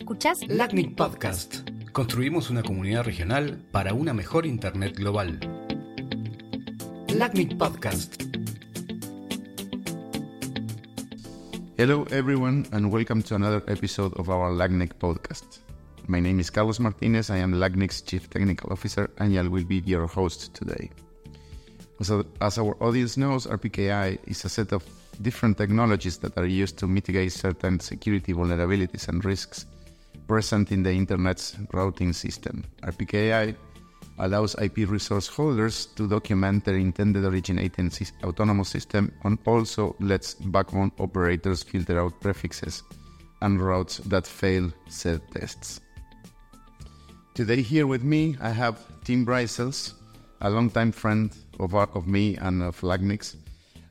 Escuchás 0.00 0.40
LACNIC 0.48 0.96
Podcast. 0.96 1.56
Construimos 1.92 2.48
una 2.48 2.62
comunidad 2.62 3.04
regional 3.04 3.62
para 3.70 3.92
una 3.92 4.14
mejor 4.14 4.46
Internet 4.46 4.96
global. 4.96 5.38
LACNIC 7.14 7.58
Podcast. 7.58 8.22
Hello, 11.76 12.06
everyone, 12.10 12.66
and 12.72 12.90
welcome 12.90 13.22
to 13.22 13.34
another 13.34 13.62
episode 13.68 14.18
of 14.18 14.30
our 14.30 14.50
LACNIC 14.50 14.94
podcast. 14.98 15.60
My 16.06 16.18
name 16.18 16.40
is 16.40 16.50
Carlos 16.50 16.80
Martinez. 16.80 17.28
I 17.28 17.36
am 17.36 17.52
LACNIC's 17.52 18.00
Chief 18.00 18.28
Technical 18.30 18.72
Officer, 18.72 19.10
and 19.18 19.38
I 19.38 19.46
will 19.48 19.64
be 19.64 19.82
your 19.84 20.06
host 20.06 20.54
today. 20.54 20.90
So, 22.00 22.24
as 22.40 22.56
our 22.56 22.74
audience 22.82 23.18
knows, 23.18 23.46
RPKI 23.46 24.18
is 24.26 24.46
a 24.46 24.48
set 24.48 24.72
of 24.72 24.82
different 25.20 25.58
technologies 25.58 26.16
that 26.20 26.38
are 26.38 26.46
used 26.46 26.78
to 26.78 26.86
mitigate 26.86 27.32
certain 27.32 27.78
security 27.78 28.32
vulnerabilities 28.32 29.06
and 29.06 29.22
risks 29.22 29.66
present 30.30 30.70
in 30.70 30.84
the 30.84 30.92
Internet's 30.92 31.56
routing 31.72 32.12
system. 32.12 32.62
RPKI 32.84 33.52
allows 34.20 34.54
IP 34.62 34.88
resource 34.88 35.26
holders 35.26 35.86
to 35.96 36.06
document 36.06 36.64
their 36.64 36.76
intended 36.76 37.24
originating 37.24 37.90
autonomous 38.22 38.68
system 38.68 39.10
and 39.24 39.38
also 39.44 39.96
lets 39.98 40.34
backbone 40.34 40.92
operators 41.00 41.64
filter 41.64 41.98
out 41.98 42.20
prefixes 42.20 42.84
and 43.42 43.60
routes 43.60 43.98
that 44.06 44.24
fail 44.24 44.72
said 44.88 45.20
tests. 45.32 45.80
Today, 47.34 47.60
here 47.60 47.88
with 47.88 48.04
me, 48.04 48.36
I 48.40 48.50
have 48.50 48.78
Tim 49.02 49.26
Bruijnzeels, 49.26 49.94
a 50.42 50.48
longtime 50.48 50.92
friend 50.92 51.34
of, 51.58 51.74
of 51.74 52.06
me 52.06 52.36
and 52.36 52.62
of 52.62 52.80
LACNIC's. 52.82 53.34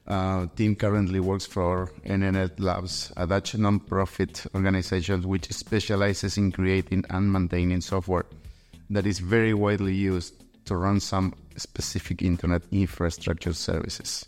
Uh, 0.10 0.48
Tim 0.56 0.76
currently 0.76 1.20
works 1.20 1.46
for 1.46 1.92
NLNet 2.04 2.60
Labs, 2.60 3.14
a 3.16 3.28
Dutch 3.28 3.56
non-profit 3.56 4.48
organization 4.56 5.22
which 5.22 5.52
specializes 5.52 6.36
in 6.36 6.52
creating 6.52 7.06
and 7.12 7.32
maintaining 7.32 7.80
software 7.80 8.26
that 8.90 9.06
is 9.06 9.20
very 9.20 9.54
widely 9.54 9.94
used 9.94 10.44
to 10.66 10.76
run 10.76 11.00
some 11.00 11.36
specific 11.58 12.24
internet 12.24 12.64
infrastructure 12.72 13.54
services. 13.54 14.26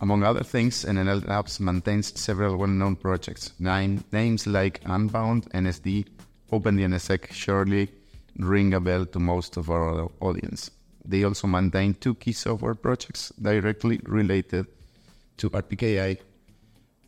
Among 0.00 0.24
other 0.24 0.42
things, 0.42 0.84
NLNet 0.84 1.28
Labs 1.28 1.60
maintains 1.60 2.18
several 2.20 2.56
well-known 2.56 2.96
projects. 2.96 3.52
Nine 3.60 4.02
names 4.10 4.48
like 4.48 4.80
Unbound, 4.86 5.48
NSD, 5.52 6.04
OpenDNSSEC 6.50 7.30
surely 7.30 7.88
ring 8.38 8.74
a 8.74 8.80
bell 8.80 9.06
to 9.06 9.20
most 9.20 9.56
of 9.56 9.70
our 9.70 10.10
audience. 10.20 10.72
They 11.04 11.22
also 11.22 11.46
maintain 11.46 11.94
two 11.94 12.16
key 12.16 12.32
software 12.32 12.74
projects 12.74 13.32
directly 13.40 14.00
related 14.02 14.66
to 15.38 15.50
RPKI, 15.50 16.18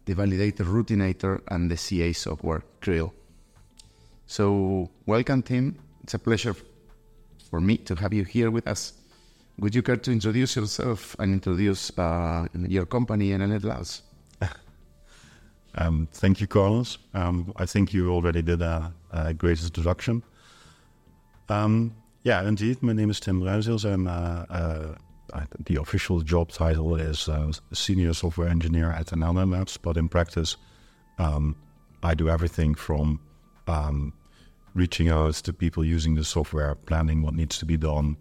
the 0.04 0.14
validator 0.14 0.64
Routinator, 0.64 1.40
and 1.48 1.70
the 1.70 1.76
CA 1.76 2.12
software 2.12 2.62
Krill. 2.80 3.12
So, 4.26 4.90
welcome, 5.06 5.42
Tim. 5.42 5.78
It's 6.02 6.14
a 6.14 6.18
pleasure 6.18 6.54
for 7.50 7.60
me 7.60 7.78
to 7.78 7.94
have 7.94 8.12
you 8.12 8.24
here 8.24 8.50
with 8.50 8.66
us. 8.66 8.92
Would 9.58 9.74
you 9.74 9.82
care 9.82 9.96
to 9.96 10.12
introduce 10.12 10.56
yourself 10.56 11.16
and 11.18 11.32
introduce 11.32 11.90
uh, 11.98 12.46
your 12.54 12.86
company 12.86 13.32
and 13.32 13.64
Labs? 13.64 14.02
um, 15.74 16.08
thank 16.12 16.40
you, 16.40 16.46
Carlos. 16.46 16.98
Um, 17.14 17.52
I 17.56 17.66
think 17.66 17.92
you 17.92 18.10
already 18.12 18.42
did 18.42 18.62
a, 18.62 18.92
a 19.10 19.34
great 19.34 19.62
introduction. 19.62 20.22
Um, 21.48 21.94
yeah, 22.22 22.46
indeed. 22.46 22.82
My 22.82 22.92
name 22.92 23.10
is 23.10 23.20
Tim 23.20 23.40
Bruijnzeels. 23.40 23.84
I'm 23.84 24.06
uh, 24.06 24.94
the 25.64 25.76
official 25.76 26.20
job 26.20 26.50
title 26.50 26.94
is 26.96 27.28
uh, 27.28 27.52
senior 27.72 28.14
software 28.14 28.48
engineer 28.48 28.90
at 28.90 29.06
NLNet 29.06 29.52
Labs, 29.52 29.76
but 29.76 29.96
in 29.96 30.08
practice, 30.08 30.56
um, 31.18 31.56
I 32.02 32.14
do 32.14 32.28
everything 32.28 32.74
from 32.74 33.20
um, 33.66 34.12
reaching 34.74 35.08
out 35.08 35.34
to 35.34 35.52
people 35.52 35.84
using 35.84 36.14
the 36.14 36.24
software, 36.24 36.74
planning 36.74 37.22
what 37.22 37.34
needs 37.34 37.58
to 37.58 37.66
be 37.66 37.76
done, 37.76 38.16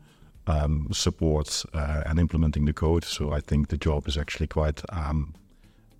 um, 0.48 0.88
support, 0.92 1.64
uh, 1.73 2.04
and 2.06 2.20
implementing 2.20 2.66
the 2.66 2.73
code. 2.73 3.04
So 3.04 3.32
I 3.32 3.42
think 3.42 3.67
the 3.67 3.78
job 3.78 4.08
is 4.08 4.17
actually 4.17 4.48
quite 4.48 4.82
um, 4.90 5.36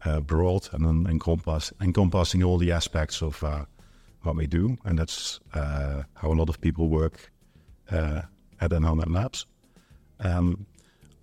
uh, 0.06 0.19
broad 0.22 0.69
and 0.73 1.07
encompass, 1.07 1.73
encompassing 1.81 2.44
all 2.44 2.57
the 2.57 2.72
aspects 2.72 3.22
of 3.22 3.44
uh, 3.44 3.66
what 4.23 4.35
we 4.35 4.47
do, 4.47 4.78
and 4.85 4.97
that's 4.97 5.40
uh, 5.53 6.03
how 6.16 6.31
a 6.31 6.34
lot 6.35 6.50
of 6.50 6.59
people 6.62 6.90
work 6.90 7.31
uh, 7.91 8.22
at 8.59 8.72
NLNet 8.72 9.13
Labs. 9.13 9.46
Um, 10.19 10.66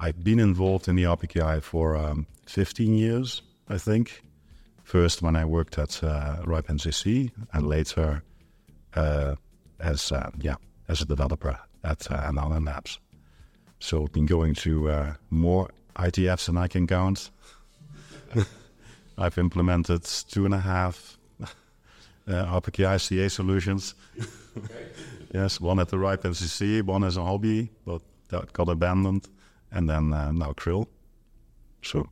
I've 0.01 0.23
been 0.23 0.41
involved 0.41 0.89
in 0.89 0.97
the 0.97 1.05
RPKI 1.05 1.63
for 1.63 1.97
um, 1.97 2.27
15 2.47 2.95
years, 2.95 3.43
I 3.69 3.79
think. 3.79 4.23
First, 4.83 5.23
when 5.23 5.37
I 5.37 5.45
worked 5.45 5.79
at 5.79 6.03
uh, 6.05 6.43
RIPE 6.45 6.67
NCC, 6.67 7.31
and 7.53 7.67
later 7.67 8.23
uh, 8.95 9.37
as 9.81 10.13
uh, 10.13 10.31
yeah 10.39 10.57
as 10.89 11.01
a 11.01 11.07
developer 11.07 11.59
at 11.83 12.11
uh, 12.11 12.31
NLNet 12.31 12.67
Labs. 12.67 12.99
So 13.79 14.03
I've 14.03 14.13
been 14.13 14.27
going 14.27 14.55
to 14.57 14.91
uh, 14.91 15.15
more 15.31 15.71
IETFs 15.97 16.47
than 16.47 16.59
I 16.59 16.69
can 16.69 16.87
count. 16.87 17.31
I've 19.19 19.39
implemented 19.39 20.05
two 20.05 20.45
and 20.45 20.55
a 20.55 20.61
half 20.61 21.19
uh, 21.41 21.49
RPKI 22.61 23.01
CA 23.01 23.29
solutions. 23.29 23.95
Yes, 25.35 25.61
one 25.61 25.81
at 25.81 25.89
the 25.89 25.99
RIPE 25.99 26.23
NCC, 26.23 26.81
one 26.81 27.03
as 27.03 27.17
a 27.17 27.25
hobby, 27.25 27.69
but 27.85 28.03
that 28.29 28.53
got 28.53 28.69
abandoned 28.69 29.27
and 29.75 29.89
then 29.89 30.13
uh, 30.13 30.33
now 30.33 30.53
Krill. 30.53 30.87
So. 31.83 32.09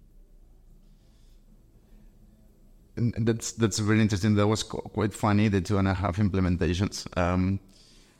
And 2.96 3.14
that's 3.26 3.52
that's 3.52 3.78
very 3.78 4.02
interesting. 4.02 4.34
That 4.34 4.46
was 4.46 4.62
quite 4.62 5.14
funny. 5.14 5.48
The 5.48 5.62
two 5.62 5.78
and 5.78 5.88
a 5.88 5.94
half 5.94 6.18
implementations. 6.18 7.06
Um, 7.16 7.58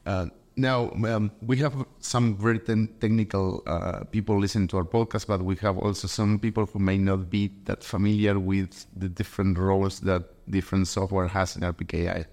uh, 0.07 0.27
now 0.57 0.91
um, 1.07 1.31
we 1.43 1.59
have 1.59 1.75
some 1.99 2.37
very 2.37 2.59
technical 2.59 3.63
uh, 3.67 4.05
people 4.05 4.39
listening 4.39 4.69
to 4.69 4.79
our 4.79 4.85
podcast, 4.85 5.27
but 5.27 5.43
we 5.43 5.57
have 5.57 5.77
also 5.77 6.09
some 6.09 6.39
people 6.39 6.65
who 6.67 6.79
may 6.79 6.97
not 6.97 7.29
be 7.29 7.51
that 7.65 7.85
familiar 7.85 8.39
with 8.39 8.87
the 8.97 9.09
different 9.11 9.59
roles 9.59 10.01
that 10.01 10.23
different 10.51 10.89
software 10.89 11.29
has 11.29 11.57
in 11.57 11.63
RPKI. 11.63 12.25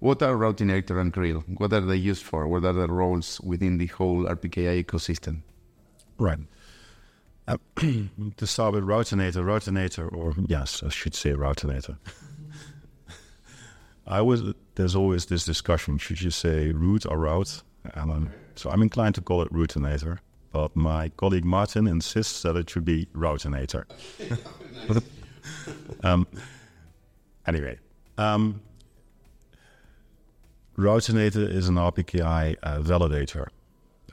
What 0.00 0.22
are 0.22 0.34
Routinator 0.34 1.00
and 1.00 1.12
Krill? 1.12 1.42
What 1.58 1.72
are 1.72 1.80
they 1.80 1.96
used 1.96 2.24
for? 2.24 2.48
What 2.48 2.64
are 2.64 2.72
the 2.72 2.88
roles 2.88 3.40
within 3.42 3.78
the 3.78 3.86
whole 3.86 4.24
RPKI 4.24 4.84
ecosystem? 4.84 5.42
Right. 6.18 6.38
Uh, 7.48 7.56
to 8.36 8.46
start 8.46 8.74
with 8.74 8.84
Routinator, 8.84 9.44
Routinator, 9.44 10.12
or 10.12 10.34
yes, 10.46 10.82
I 10.84 10.88
should 10.88 11.14
say 11.14 11.30
Routinator. 11.30 11.96
I 14.06 14.20
was 14.20 14.42
there's 14.74 14.96
always 14.96 15.26
this 15.26 15.44
discussion: 15.44 15.98
should 15.98 16.22
you 16.22 16.30
say 16.30 16.72
root 16.72 17.06
or 17.06 17.18
route? 17.18 17.62
And 17.94 18.10
I'm, 18.10 18.32
so 18.56 18.70
I'm 18.70 18.82
inclined 18.82 19.14
to 19.16 19.20
call 19.20 19.42
it 19.42 19.52
Routinator, 19.52 20.18
but 20.52 20.74
my 20.74 21.10
colleague 21.10 21.44
Martin 21.44 21.86
insists 21.86 22.42
that 22.42 22.56
it 22.56 22.68
should 22.68 22.84
be 22.84 23.06
Routinator. 23.14 23.84
um, 26.02 26.26
anyway, 27.46 27.78
um, 28.18 28.60
Routinator 30.76 31.48
is 31.48 31.68
an 31.68 31.76
RPKI 31.76 32.56
uh, 32.62 32.78
validator. 32.80 33.48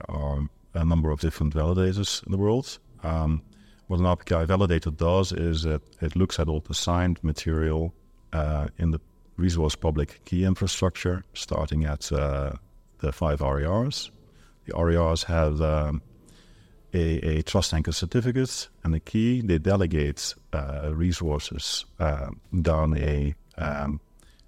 Are 0.08 0.48
a 0.74 0.86
number 0.86 1.12
of 1.12 1.20
different 1.20 1.54
validators 1.54 2.26
in 2.26 2.32
the 2.32 2.38
world. 2.38 2.80
Um, 3.04 3.42
what 3.88 4.00
an 4.00 4.06
RPKI 4.06 4.48
validator 4.48 4.96
does 4.96 5.32
is 5.32 5.64
that 5.64 5.82
it 6.02 6.16
looks 6.16 6.40
at 6.40 6.48
all 6.48 6.62
the 6.62 6.74
signed 6.74 7.24
material 7.24 7.94
uh, 8.32 8.68
in 8.78 8.92
the 8.92 9.00
resource 9.38 9.76
public 9.76 10.24
key 10.26 10.46
infrastructure, 10.46 11.24
starting 11.34 11.86
at 11.86 12.12
uh, 12.12 12.54
the 13.00 13.12
five 13.12 13.40
RIRs. 13.42 14.12
The 14.66 14.74
RIRs 14.74 15.24
have 15.26 15.62
um, 15.62 16.02
a, 16.94 17.38
a, 17.38 17.42
trust 17.42 17.74
anchor 17.74 17.92
certificate 17.92 18.70
and 18.84 18.96
a 18.96 19.00
key. 19.00 19.42
They 19.42 19.58
delegate 19.58 20.34
uh, 20.54 20.92
resources 20.94 21.86
uh, 22.00 22.30
down 22.62 22.98
a 22.98 23.36
um, 23.58 24.00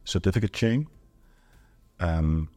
certificate 0.06 0.54
chain. 0.54 0.88
Um, 2.00 2.50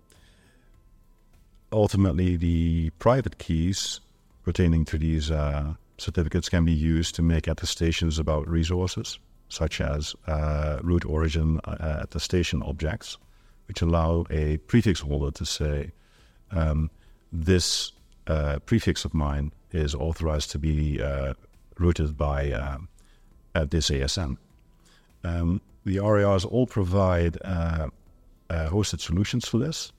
ultimately, 1.72 2.36
the 2.36 2.90
private 2.98 3.38
keys 3.38 4.00
pertaining 4.44 4.84
to 4.86 4.98
these 4.98 5.30
uh, 5.30 5.74
certificates 5.98 6.48
can 6.48 6.64
be 6.64 6.72
used 6.72 7.14
to 7.16 7.22
make 7.22 7.46
attestations 7.46 8.18
about 8.18 8.48
resources, 8.48 9.18
such 9.48 9.80
as 9.80 10.14
uh, 10.26 10.78
root 10.82 11.04
origin 11.04 11.60
uh, 11.64 11.98
attestation 12.02 12.62
objects, 12.62 13.18
which 13.66 13.82
allow 13.82 14.24
a 14.30 14.56
prefix 14.58 15.00
holder 15.00 15.30
to 15.30 15.44
say, 15.44 15.90
um, 16.52 16.90
this 17.32 17.92
uh, 18.26 18.58
prefix 18.60 19.04
of 19.04 19.12
mine 19.12 19.52
is 19.72 19.94
authorized 19.94 20.50
to 20.50 20.58
be 20.58 21.02
uh, 21.02 21.34
routed 21.78 22.16
by 22.16 22.50
uh, 22.52 22.78
this 23.66 23.90
ASN. 23.90 24.36
Um, 25.24 25.60
the 25.84 25.98
RIRs 25.98 26.44
all 26.44 26.66
provide 26.66 27.36
hosted 28.50 29.00
solutions 29.00 29.46
for 29.46 29.58
this. 29.58 29.92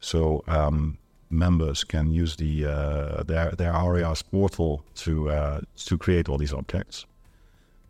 So 0.00 0.44
um, 0.46 0.98
members 1.30 1.84
can 1.84 2.10
use 2.10 2.36
the 2.36 2.66
uh, 2.66 3.22
their 3.24 3.50
their 3.52 3.72
RIRs 3.72 4.22
portal 4.22 4.84
to 4.96 5.30
uh, 5.30 5.60
to 5.86 5.98
create 5.98 6.28
all 6.28 6.38
these 6.38 6.52
objects. 6.52 7.06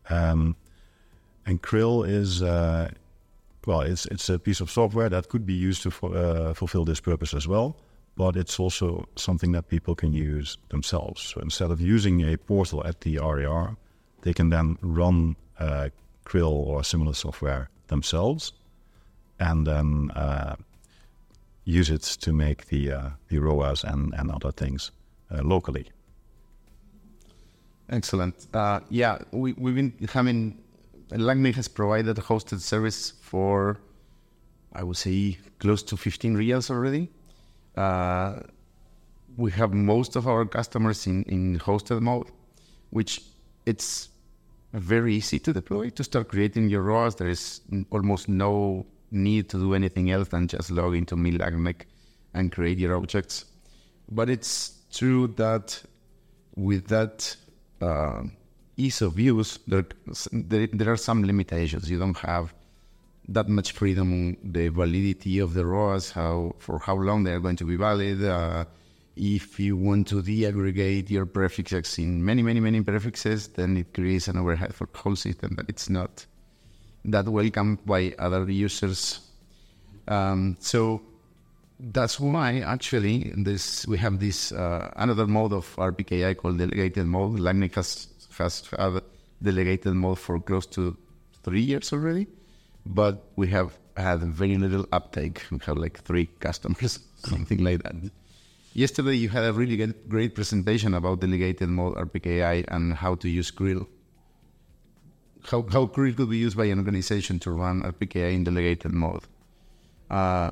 Um, 0.09 0.57
and 1.47 1.63
Krill 1.63 2.09
is 2.09 2.43
uh, 2.43 2.91
well, 3.67 3.81
it's 3.81 4.07
it's 4.07 4.29
a 4.29 4.39
piece 4.39 4.61
of 4.61 4.71
software 4.71 5.09
that 5.09 5.29
could 5.29 5.45
be 5.45 5.55
used 5.55 5.83
to 5.83 6.07
uh, 6.07 6.55
fulfill 6.55 6.85
this 6.85 7.01
purpose 7.01 7.35
as 7.35 7.47
well. 7.47 7.77
But 8.17 8.37
it's 8.37 8.59
also 8.59 9.07
something 9.17 9.53
that 9.53 9.69
people 9.69 9.95
can 9.95 10.13
use 10.15 10.57
themselves. 10.71 11.21
So 11.21 11.41
instead 11.43 11.71
of 11.71 11.81
using 11.83 12.23
a 12.23 12.39
portal 12.39 12.83
at 12.87 13.03
the 13.03 13.19
RIR, 13.19 13.77
they 14.23 14.33
can 14.33 14.49
then 14.49 14.79
run 14.81 15.37
uh, 15.59 15.91
Krill 16.25 16.51
or 16.51 16.83
similar 16.83 17.13
software 17.13 17.69
themselves, 17.89 18.53
and 19.39 19.67
then 19.67 20.11
uh, 20.13 20.57
use 21.67 21.91
it 21.91 22.03
to 22.03 22.33
make 22.33 22.67
the 22.67 22.93
uh, 22.93 23.11
the 23.29 23.39
ROAS 23.39 23.85
and, 23.85 24.15
and 24.15 24.31
other 24.31 24.53
things 24.53 24.93
uh, 25.31 25.43
locally. 25.43 25.91
Excellent. 27.91 28.47
Uh, 28.55 28.81
yeah, 28.91 29.19
we, 29.31 29.53
we've 29.53 29.75
been 29.75 29.93
having, 30.13 30.59
LACNIC 31.11 31.55
has 31.55 31.69
provided 31.69 32.19
a 32.19 32.21
hosted 32.21 32.61
service 32.61 33.13
for, 33.21 33.79
I 34.73 34.83
would 34.83 34.97
say, 34.97 35.39
close 35.61 35.85
to 35.85 35.97
15 35.97 36.35
reals 36.35 36.69
already. 36.69 37.11
Uh, 37.77 38.41
we 39.37 39.53
have 39.53 39.73
most 39.73 40.17
of 40.17 40.27
our 40.27 40.45
customers 40.47 41.07
in, 41.07 41.23
in 41.25 41.59
hosted 41.61 42.01
mode, 42.01 42.29
which 42.91 43.23
it's 43.67 44.09
very 44.73 45.15
easy 45.15 45.39
to 45.39 45.53
deploy, 45.53 45.91
to 45.91 46.03
start 46.03 46.29
creating 46.29 46.69
your 46.69 46.83
ROAS. 46.83 47.15
There 47.15 47.29
is 47.29 47.61
almost 47.91 48.29
no 48.29 48.87
need 49.11 49.49
to 49.51 49.59
do 49.59 49.75
anything 49.75 50.11
else 50.11 50.29
than 50.29 50.49
just 50.49 50.71
log 50.71 50.95
into 50.95 51.17
MiLACNIC 51.17 51.83
and 52.35 52.53
create 52.53 52.79
your 52.79 52.97
objects. 52.97 53.45
But 54.11 54.31
it's 54.31 54.75
true 54.93 55.29
that 55.37 55.83
with 56.55 56.89
that 56.89 57.37
uh, 57.81 58.23
ease 58.77 59.03
of 59.03 59.19
use, 59.19 59.59
there, 59.67 59.87
there, 60.33 60.67
there 60.73 60.93
are 60.93 60.97
some 60.97 61.25
limitations. 61.25 61.91
You 61.91 61.99
don't 61.99 62.19
have 62.19 62.53
that 63.29 63.49
much 63.49 63.73
freedom 63.73 64.37
the 64.45 64.69
validity 64.69 65.41
of 65.41 65.55
the 65.55 65.67
ROAS, 65.67 66.11
how 66.11 66.55
for 66.59 66.79
how 66.79 66.95
long 66.95 67.25
they 67.25 67.33
are 67.33 67.41
going 67.41 67.57
to 67.57 67.65
be 67.65 67.77
valid. 67.77 68.23
Uh, 68.23 68.65
if 69.17 69.59
you 69.59 69.77
want 69.77 70.07
to 70.09 70.23
deaggregate 70.23 71.09
your 71.11 71.25
prefixes 71.25 71.99
in 71.99 72.25
many, 72.25 72.43
many, 72.43 72.61
many 72.61 72.83
prefixes, 72.83 73.49
then 73.49 73.77
it 73.79 73.95
creates 73.95 74.29
an 74.29 74.37
overhead 74.37 74.75
for 74.75 74.87
the 74.93 74.99
whole 74.99 75.17
system 75.17 75.55
that 75.57 75.69
it's 75.69 75.89
not 75.89 76.27
that 77.07 77.29
welcomed 77.29 77.85
by 77.87 78.15
other 78.19 78.51
users. 78.51 79.21
Um, 80.09 80.57
so 80.61 81.03
that's 81.79 82.19
why 82.19 82.61
actually 82.61 83.33
this 83.37 83.87
we 83.87 83.99
have 83.99 84.19
this 84.19 84.53
uh, 84.53 84.91
another 84.97 85.27
mode 85.27 85.53
of 85.53 85.75
RPKI 85.77 86.37
called 86.37 86.59
delegated 86.59 87.07
mode. 87.07 87.39
LACNIC 87.39 87.75
has 87.75 88.09
has 88.39 88.63
had 88.79 89.03
delegated 89.43 89.95
mode 89.95 90.19
for 90.19 90.41
close 90.41 90.67
to 90.67 90.97
three 91.43 91.61
years 91.61 91.93
already, 91.93 92.27
but 92.85 93.25
we 93.37 93.49
have 93.49 93.73
had 93.97 94.21
very 94.21 94.57
little 94.57 94.87
uptake. 94.93 95.45
We 95.51 95.59
have 95.67 95.77
like 95.77 96.01
three 96.01 96.27
customers, 96.41 97.01
something 97.17 97.63
like 97.63 97.83
that. 97.83 97.95
Yesterday 98.73 99.17
you 99.17 99.31
had 99.31 99.45
a 99.45 99.53
really 99.53 99.77
great 100.09 100.35
presentation 100.35 100.95
about 100.95 101.21
delegated 101.21 101.69
mode 101.69 101.95
RPKI 101.95 102.67
and 102.69 102.93
how 102.95 103.15
to 103.17 103.29
use 103.29 103.51
Krill. 103.51 103.87
How, 105.51 105.63
how 105.63 105.87
Krill 105.87 106.17
could 106.17 106.31
be 106.31 106.39
used 106.39 106.57
by 106.57 106.65
an 106.67 106.79
organization 106.79 107.39
to 107.41 107.53
run 107.53 107.83
RPKI 107.83 108.35
in 108.35 108.45
delegated 108.45 108.93
mode. 108.93 109.23
Uh, 110.11 110.51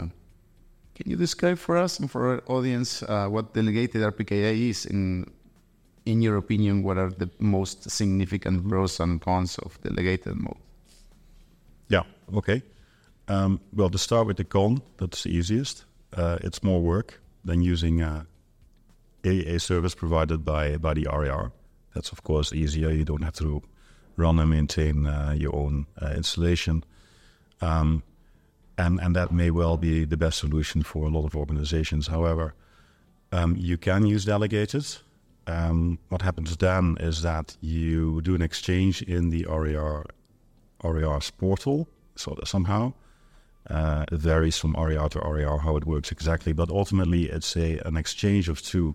can 0.95 1.11
you 1.11 1.17
describe 1.17 1.59
for 1.59 1.77
us 1.77 1.99
and 1.99 2.09
for 2.09 2.35
our 2.35 2.43
audience 2.47 3.03
uh, 3.03 3.27
what 3.27 3.55
delegated 3.55 4.03
RPKI 4.03 4.71
is? 4.71 4.87
In 4.87 5.27
in 6.07 6.21
your 6.23 6.37
opinion, 6.37 6.83
what 6.83 6.99
are 6.99 7.11
the 7.11 7.31
most 7.39 7.91
significant 7.91 8.69
pros 8.69 9.01
and 9.01 9.21
cons 9.21 9.59
of 9.59 9.81
delegated 9.81 10.37
mode? 10.37 10.59
Yeah. 11.89 12.03
Okay. 12.35 12.63
Um, 13.27 13.61
well, 13.73 13.89
to 13.89 13.99
start 13.99 14.27
with 14.27 14.37
the 14.37 14.45
con, 14.45 14.83
that's 14.99 15.23
the 15.23 15.31
easiest. 15.31 15.87
Uh, 16.13 16.39
it's 16.43 16.63
more 16.63 16.81
work 16.81 17.21
than 17.45 17.63
using 17.63 18.03
uh, 18.03 18.25
a, 19.25 19.55
a 19.55 19.59
service 19.59 19.95
provided 19.95 20.45
by 20.45 20.77
by 20.77 20.95
the 20.95 21.09
RIR. 21.11 21.51
That's 21.95 22.13
of 22.13 22.23
course 22.23 22.53
easier. 22.53 22.91
You 22.91 23.05
don't 23.05 23.23
have 23.23 23.35
to 23.35 23.63
run 24.17 24.39
and 24.39 24.51
maintain 24.51 25.07
uh, 25.07 25.35
your 25.37 25.55
own 25.55 25.87
uh, 26.01 26.13
installation. 26.17 26.85
Um, 27.61 28.03
and 28.77 29.01
and 29.01 29.15
that 29.15 29.33
may 29.33 29.51
well 29.51 29.77
be 29.77 30.05
the 30.05 30.17
best 30.17 30.39
solution 30.39 30.83
for 30.83 31.07
a 31.07 31.09
lot 31.09 31.25
of 31.25 31.37
organizations. 31.37 32.09
However, 32.09 32.55
um, 33.33 33.57
you 33.57 33.77
can 33.79 34.07
use 34.07 34.25
delegated. 34.25 34.87
Um, 35.47 35.99
what 36.09 36.23
happens 36.23 36.57
then 36.57 36.97
is 37.01 37.23
that 37.23 37.57
you 37.61 38.23
do 38.23 38.35
an 38.35 38.43
exchange 38.43 39.03
in 39.03 39.31
the 39.31 39.45
RIR 39.45 40.05
RIR's 40.83 41.31
portal, 41.31 41.89
so 42.17 42.39
somehow. 42.45 42.93
Uh, 43.71 44.05
it 44.13 44.19
varies 44.19 44.59
from 44.59 44.75
RIR 44.75 45.09
to 45.09 45.19
RIR 45.21 45.59
how 45.59 45.77
it 45.77 45.87
works 45.87 46.13
exactly, 46.13 46.53
but 46.53 46.71
ultimately 46.71 47.31
it's 47.31 47.57
a 47.57 47.79
an 47.87 47.97
exchange 47.97 48.51
of 48.51 48.61
two 48.61 48.95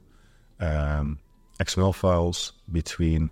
um, 0.60 1.18
XML 1.60 1.94
files 1.94 2.54
between 2.71 3.31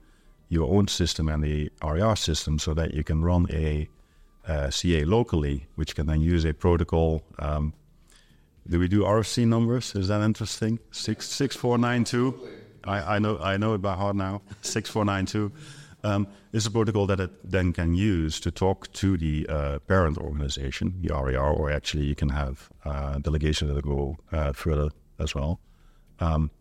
your 0.49 0.69
own 0.73 0.87
system 0.87 1.27
and 1.29 1.43
the 1.43 1.71
RIR 1.83 2.15
system, 2.15 2.59
so 2.59 2.73
that 2.73 2.93
you 2.93 3.03
can 3.03 3.21
run 3.21 3.47
a 3.51 3.89
uh, 4.47 4.69
CA 4.69 5.03
locally, 5.03 5.67
which 5.75 5.95
can 5.95 6.07
then 6.07 6.21
use 6.21 6.45
a 6.45 6.53
protocol. 6.53 7.23
Um, 7.39 7.73
do 8.69 8.79
we 8.79 8.87
do 8.87 9.01
RFC 9.03 9.45
numbers? 9.45 9.95
Is 9.95 10.07
that 10.07 10.21
interesting? 10.21 10.79
Six 10.91 11.27
six 11.27 11.55
four 11.55 11.77
nine 11.77 12.03
two. 12.03 12.39
I, 12.83 13.15
I 13.15 13.19
know 13.19 13.37
I 13.39 13.57
know 13.57 13.73
it 13.73 13.81
by 13.81 13.95
heart 13.95 14.15
now. 14.15 14.41
Six 14.61 14.89
four 14.89 15.05
nine 15.05 15.25
two. 15.25 15.51
Um, 16.03 16.27
is 16.53 16.65
a 16.65 16.71
protocol 16.71 17.07
that 17.07 17.19
it 17.19 17.31
then 17.43 17.73
can 17.73 17.93
use 17.93 18.39
to 18.39 18.51
talk 18.51 18.91
to 18.93 19.17
the 19.17 19.45
uh, 19.49 19.79
parent 19.79 20.17
organization, 20.17 20.93
the 21.01 21.13
RIR, 21.13 21.39
or 21.39 21.71
actually 21.71 22.05
you 22.05 22.15
can 22.15 22.29
have 22.29 22.69
uh, 22.85 23.17
delegation 23.19 23.73
that 23.73 23.83
go 23.83 24.15
uh, 24.31 24.53
further 24.53 24.89
as 25.19 25.33
well. 25.35 25.59
Um, 26.19 26.51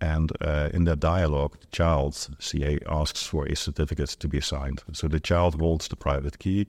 and 0.00 0.30
uh, 0.40 0.70
in 0.74 0.84
that 0.84 1.00
dialogue, 1.00 1.58
the 1.60 1.66
child 1.68 2.14
CA 2.38 2.78
asks 2.88 3.26
for 3.26 3.46
a 3.46 3.56
certificate 3.56 4.10
to 4.10 4.28
be 4.28 4.40
signed. 4.40 4.82
So 4.92 5.08
the 5.08 5.20
child 5.20 5.60
holds 5.60 5.88
the 5.88 5.96
private 5.96 6.38
key 6.38 6.66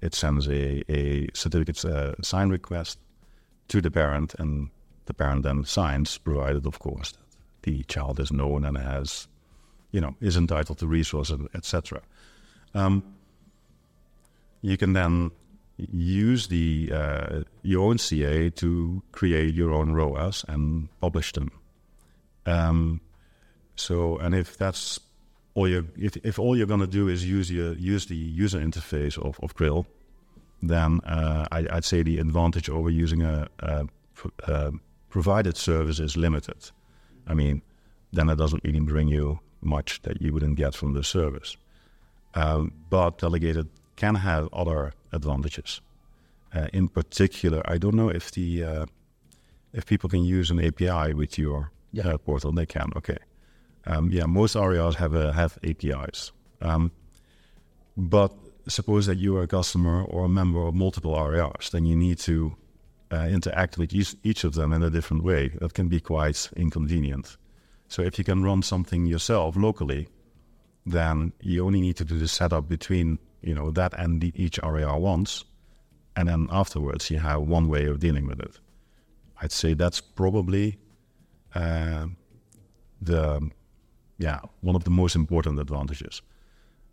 it 0.00 0.14
sends 0.14 0.46
a, 0.48 0.82
a 0.90 1.28
certificate 1.32 1.84
uh, 1.84 2.14
sign 2.22 2.50
request 2.50 2.98
to 3.68 3.80
the 3.80 3.90
parent, 3.90 4.34
and 4.38 4.70
the 5.06 5.14
parent 5.14 5.42
then 5.42 5.64
signs, 5.64 6.18
provided, 6.18 6.66
of 6.66 6.78
course, 6.78 7.12
that 7.12 7.20
the 7.62 7.82
child 7.84 8.20
is 8.20 8.30
known 8.30 8.64
and 8.64 8.76
has, 8.76 9.26
you 9.92 10.00
know, 10.00 10.14
is 10.20 10.36
entitled 10.36 10.78
to 10.78 10.86
resources, 10.86 11.40
etc. 11.54 12.02
Um, 12.74 13.02
you 14.60 14.76
can 14.76 14.92
then 14.92 15.30
use 15.76 16.48
the 16.48 16.90
uh, 16.92 17.42
your 17.62 17.88
own 17.88 17.98
CA 17.98 18.50
to 18.50 19.02
create 19.12 19.54
your 19.54 19.72
own 19.72 19.92
ROAS 19.92 20.44
and 20.48 20.88
publish 21.00 21.32
them. 21.32 21.50
Um, 22.46 23.00
so, 23.74 24.16
and 24.18 24.34
if 24.34 24.56
that's 24.56 24.98
all 25.54 25.68
you 25.68 25.88
if, 25.96 26.16
if 26.18 26.38
all 26.38 26.56
you're 26.56 26.66
going 26.66 26.80
to 26.80 26.86
do 26.86 27.08
is 27.08 27.24
use 27.24 27.50
your 27.50 27.74
use 27.74 28.06
the 28.06 28.16
user 28.16 28.58
interface 28.58 29.18
of, 29.18 29.38
of 29.42 29.54
Krill, 29.54 29.86
then 30.62 31.00
uh, 31.04 31.46
I, 31.50 31.62
would 31.74 31.84
say 31.84 32.02
the 32.02 32.18
advantage 32.18 32.68
over 32.68 32.90
using 32.90 33.22
a, 33.22 33.48
a, 33.58 33.86
a, 34.44 34.72
provided 35.08 35.56
service 35.56 35.98
is 35.98 36.16
limited. 36.16 36.70
I 37.26 37.34
mean, 37.34 37.62
then 38.12 38.28
it 38.28 38.36
doesn't 38.36 38.62
really 38.64 38.80
bring 38.80 39.08
you 39.08 39.40
much 39.60 40.02
that 40.02 40.20
you 40.20 40.32
wouldn't 40.32 40.56
get 40.56 40.74
from 40.74 40.94
the 40.94 41.02
service. 41.02 41.56
Um, 42.34 42.72
but 42.90 43.18
delegated 43.18 43.68
can 43.96 44.14
have 44.14 44.48
other 44.52 44.92
advantages. 45.12 45.80
Uh, 46.54 46.68
in 46.72 46.88
particular, 46.88 47.62
I 47.64 47.78
don't 47.78 47.94
know 47.94 48.10
if 48.10 48.30
the 48.30 48.64
uh, 48.64 48.86
if 49.72 49.86
people 49.86 50.08
can 50.08 50.22
use 50.22 50.50
an 50.50 50.64
API 50.64 51.14
with 51.14 51.38
your 51.38 51.70
yeah. 51.96 52.08
Uh, 52.08 52.18
portal. 52.18 52.52
They 52.52 52.66
can. 52.66 52.90
Okay. 52.96 53.18
Um, 53.86 54.10
yeah, 54.10 54.26
most 54.26 54.56
RIRs 54.56 54.96
have 54.96 55.14
a, 55.14 55.32
have 55.32 55.58
APIs, 55.62 56.32
um, 56.60 56.90
but 57.96 58.32
suppose 58.66 59.06
that 59.06 59.16
you 59.16 59.36
are 59.36 59.42
a 59.42 59.46
customer 59.46 60.02
or 60.02 60.24
a 60.24 60.28
member 60.28 60.66
of 60.66 60.74
multiple 60.74 61.14
RARs, 61.14 61.70
then 61.70 61.86
you 61.86 61.94
need 61.94 62.18
to 62.18 62.56
uh, 63.12 63.28
interact 63.30 63.78
with 63.78 63.94
each, 63.94 64.16
each 64.24 64.42
of 64.42 64.54
them 64.54 64.72
in 64.72 64.82
a 64.82 64.90
different 64.90 65.22
way. 65.22 65.48
That 65.60 65.74
can 65.74 65.86
be 65.88 66.00
quite 66.00 66.50
inconvenient. 66.56 67.36
So 67.88 68.02
if 68.02 68.18
you 68.18 68.24
can 68.24 68.42
run 68.42 68.62
something 68.62 69.06
yourself 69.06 69.56
locally, 69.56 70.08
then 70.84 71.32
you 71.40 71.64
only 71.64 71.80
need 71.80 71.96
to 71.96 72.04
do 72.04 72.18
the 72.18 72.28
setup 72.28 72.68
between 72.68 73.18
you 73.42 73.54
know 73.54 73.70
that 73.70 73.94
and 73.98 74.20
the, 74.20 74.32
each 74.34 74.58
RIR 74.62 74.98
once, 74.98 75.44
and 76.16 76.28
then 76.28 76.48
afterwards 76.50 77.10
you 77.10 77.18
have 77.18 77.42
one 77.42 77.68
way 77.68 77.86
of 77.86 78.00
dealing 78.00 78.26
with 78.26 78.40
it. 78.40 78.58
I'd 79.40 79.52
say 79.52 79.74
that's 79.74 80.00
probably 80.00 80.72
uh, 80.72 80.85
the 83.00 83.50
yeah, 84.18 84.40
one 84.62 84.76
of 84.76 84.84
the 84.84 84.90
most 84.90 85.16
important 85.16 85.58
advantages. 85.60 86.22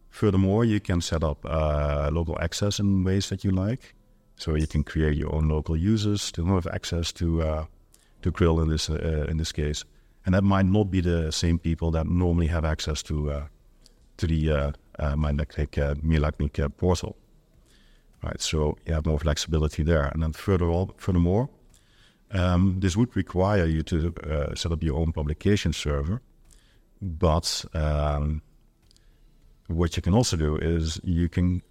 Furthermore, 0.09 0.65
you 0.65 0.79
can 0.79 1.01
set 1.01 1.23
up 1.23 1.45
uh, 1.45 2.09
local 2.11 2.37
access 2.39 2.79
in 2.79 3.03
ways 3.03 3.29
that 3.29 3.43
you 3.43 3.51
like. 3.51 3.95
So 4.35 4.55
you 4.55 4.67
can 4.67 4.83
create 4.83 5.15
your 5.17 5.33
own 5.35 5.47
local 5.47 5.77
users 5.77 6.31
to 6.31 6.45
have 6.45 6.67
access 6.67 7.11
to 7.13 7.41
uh, 7.41 7.65
to 8.21 8.31
Krill 8.31 8.61
in 8.61 8.69
this 8.69 8.89
uh, 8.89 9.25
in 9.29 9.37
this 9.37 9.51
case, 9.51 9.85
and 10.25 10.33
that 10.35 10.43
might 10.43 10.65
not 10.65 10.89
be 10.91 11.01
the 11.01 11.31
same 11.31 11.57
people 11.57 11.91
that 11.91 12.05
normally 12.05 12.47
have 12.47 12.65
access 12.65 13.03
to 13.03 13.47
to 14.17 14.27
the 14.27 14.51
uh, 14.51 14.71
uh, 14.99 15.15
uh, 15.15 16.69
portal. 16.77 17.15
right? 18.23 18.41
So 18.41 18.77
you 18.85 18.93
have 18.93 19.05
more 19.05 19.19
flexibility 19.19 19.83
there. 19.83 20.05
And 20.13 20.23
then 20.23 20.33
further 20.33 20.69
on, 20.69 20.91
furthermore, 20.97 21.49
um, 22.33 22.79
this 22.79 22.97
would 22.97 23.15
require 23.15 23.65
you 23.65 23.83
to 23.83 24.13
uh, 24.29 24.55
set 24.55 24.71
up 24.71 24.83
your 24.83 24.97
own 24.97 25.11
publication 25.11 25.71
server. 25.71 26.21
But 27.01 27.65
um, 27.73 28.41
what 29.67 29.95
you 29.95 30.01
can 30.01 30.13
also 30.13 30.37
do 30.37 30.57
is 30.57 30.99
you 31.03 31.29
can 31.29 31.61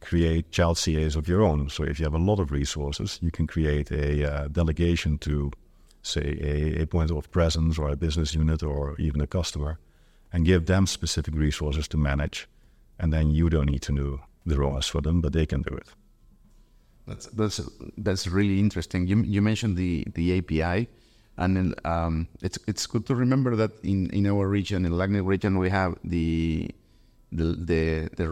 create 0.00 0.50
child 0.50 0.78
CAs 0.78 1.16
of 1.16 1.28
your 1.28 1.42
own. 1.42 1.68
So 1.68 1.84
if 1.84 1.98
you 1.98 2.04
have 2.04 2.14
a 2.14 2.18
lot 2.18 2.40
of 2.40 2.50
resources, 2.50 3.18
you 3.22 3.30
can 3.30 3.46
create 3.46 3.90
a 3.90 4.32
uh, 4.32 4.48
delegation 4.48 5.18
to, 5.18 5.52
say, 6.02 6.38
a, 6.40 6.82
a, 6.82 6.86
point 6.86 7.10
of 7.10 7.30
presence 7.30 7.78
or 7.78 7.90
a 7.90 7.96
business 7.96 8.34
unit 8.34 8.62
or 8.62 8.96
even 8.98 9.20
a 9.20 9.26
customer, 9.26 9.78
and 10.32 10.46
give 10.46 10.66
them 10.66 10.86
specific 10.86 11.34
resources 11.34 11.86
to 11.88 11.96
manage. 11.96 12.48
And 12.98 13.12
then 13.12 13.30
you 13.30 13.50
don't 13.50 13.70
need 13.70 13.82
to 13.82 13.94
do 13.94 14.20
the 14.46 14.58
ROAS 14.58 14.88
for 14.88 15.02
them, 15.02 15.20
but 15.20 15.32
they 15.32 15.46
can 15.46 15.62
do 15.62 15.74
it. 15.74 15.88
That's 17.10 17.26
that's 17.26 17.60
that's 17.98 18.28
really 18.28 18.60
interesting. 18.60 19.08
You 19.08 19.22
you 19.22 19.42
mentioned 19.42 19.76
the 19.76 20.06
the 20.14 20.38
API, 20.38 20.88
and 21.36 21.74
um, 21.84 22.28
it's 22.40 22.58
it's 22.68 22.86
good 22.86 23.04
to 23.06 23.16
remember 23.16 23.56
that 23.56 23.72
in, 23.82 24.08
in 24.10 24.28
our 24.28 24.46
region, 24.46 24.86
in 24.86 24.92
LACNIC 24.92 25.26
region, 25.26 25.58
we 25.58 25.70
have 25.70 25.96
the 26.04 26.70
the 27.32 27.44
the, 27.70 28.10
the 28.16 28.24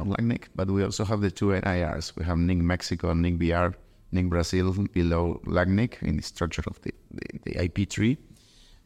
of 0.00 0.06
LACNIC, 0.06 0.44
but 0.54 0.70
we 0.70 0.82
also 0.82 1.04
have 1.04 1.20
the 1.20 1.30
two 1.30 1.48
NIRs. 1.52 2.16
We 2.16 2.24
have 2.24 2.38
NIC 2.38 2.58
Mexico 2.58 3.10
and 3.10 3.20
NIC 3.20 3.38
BR, 3.38 3.76
NIC 4.12 4.30
Brazil 4.30 4.72
below 4.94 5.42
LACNIC 5.44 6.02
in 6.02 6.16
the 6.16 6.22
structure 6.22 6.64
of 6.66 6.80
the, 6.80 6.94
the, 7.10 7.26
the 7.44 7.62
IP 7.62 7.90
tree. 7.90 8.16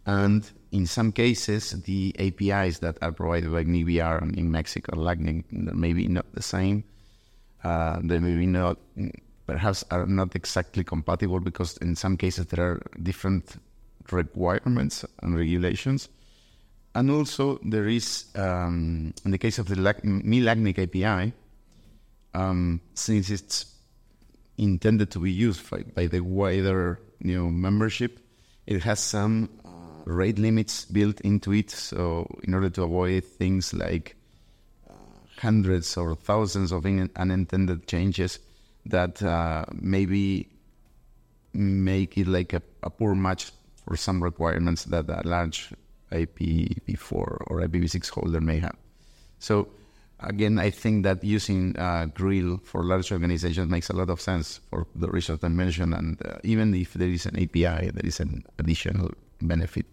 And 0.04 0.50
in 0.72 0.86
some 0.86 1.12
cases, 1.12 1.70
the 1.82 2.12
APIs 2.18 2.78
that 2.78 2.98
are 3.02 3.12
provided 3.12 3.52
by 3.52 3.62
NIC 3.62 3.86
BR 3.86 4.24
and 4.24 4.36
in 4.36 4.50
Mexico, 4.50 4.96
LACNIC, 4.96 5.44
maybe 5.52 6.08
not 6.08 6.26
the 6.34 6.42
same. 6.42 6.82
Uh, 7.62 7.98
they 8.02 8.18
maybe 8.18 8.46
not, 8.46 8.78
perhaps 9.48 9.82
are 9.90 10.06
not 10.06 10.36
exactly 10.36 10.84
compatible 10.84 11.40
because 11.40 11.78
in 11.78 11.96
some 11.96 12.18
cases 12.18 12.46
there 12.46 12.62
are 12.62 12.82
different 13.02 13.56
requirements 14.12 15.06
and 15.22 15.36
regulations. 15.36 16.10
And 16.94 17.10
also, 17.10 17.58
there 17.64 17.88
is, 17.88 18.26
um, 18.34 19.14
in 19.24 19.30
the 19.30 19.38
case 19.38 19.58
of 19.58 19.68
the 19.68 19.76
Mi-LACNIC 19.76 20.78
API, 20.78 21.32
um, 22.34 22.80
since 22.94 23.30
it's 23.30 23.64
intended 24.58 25.10
to 25.12 25.18
be 25.18 25.30
used 25.30 25.68
by, 25.70 25.82
by, 25.94 26.06
the 26.06 26.20
wider 26.20 27.00
you 27.20 27.36
know, 27.36 27.48
membership, 27.48 28.20
it 28.66 28.82
has 28.82 29.00
some 29.00 29.48
uh, 29.64 29.68
rate 30.04 30.38
limits 30.38 30.84
built 30.84 31.20
into 31.22 31.52
it. 31.54 31.70
So, 31.70 32.26
in 32.42 32.52
order 32.52 32.68
to 32.70 32.82
avoid 32.82 33.24
things 33.24 33.72
like 33.72 34.16
uh, 34.90 34.94
hundreds 35.38 35.96
or 35.96 36.16
thousands 36.16 36.72
of 36.72 36.84
in- 36.84 37.10
unintended 37.16 37.86
changes 37.86 38.40
that 38.88 39.22
uh, 39.22 39.64
maybe 39.72 40.48
make 41.52 42.18
it 42.18 42.26
like 42.26 42.52
a, 42.52 42.62
a 42.82 42.90
poor 42.90 43.14
match 43.14 43.52
for 43.84 43.96
some 43.96 44.22
requirements 44.22 44.84
that 44.84 45.08
a 45.08 45.26
large 45.26 45.72
IPv4 46.12 47.12
or 47.12 47.60
IPv6 47.62 48.10
holder 48.10 48.40
may 48.40 48.58
have. 48.58 48.76
So 49.38 49.68
again, 50.20 50.58
I 50.58 50.70
think 50.70 51.04
that 51.04 51.22
using 51.22 51.76
uh, 51.78 52.06
Krill 52.14 52.62
for 52.64 52.84
large 52.84 53.12
organizations 53.12 53.70
makes 53.70 53.90
a 53.90 53.94
lot 53.94 54.10
of 54.10 54.20
sense 54.20 54.60
for 54.70 54.86
the 54.94 55.08
reasons 55.08 55.40
I 55.42 55.48
mentioned. 55.48 55.94
And 55.94 56.20
uh, 56.24 56.38
even 56.42 56.74
if 56.74 56.94
there 56.94 57.08
is 57.08 57.26
an 57.26 57.36
API, 57.36 57.90
there 57.90 58.04
is 58.04 58.20
an 58.20 58.44
additional 58.58 59.10
benefit 59.40 59.86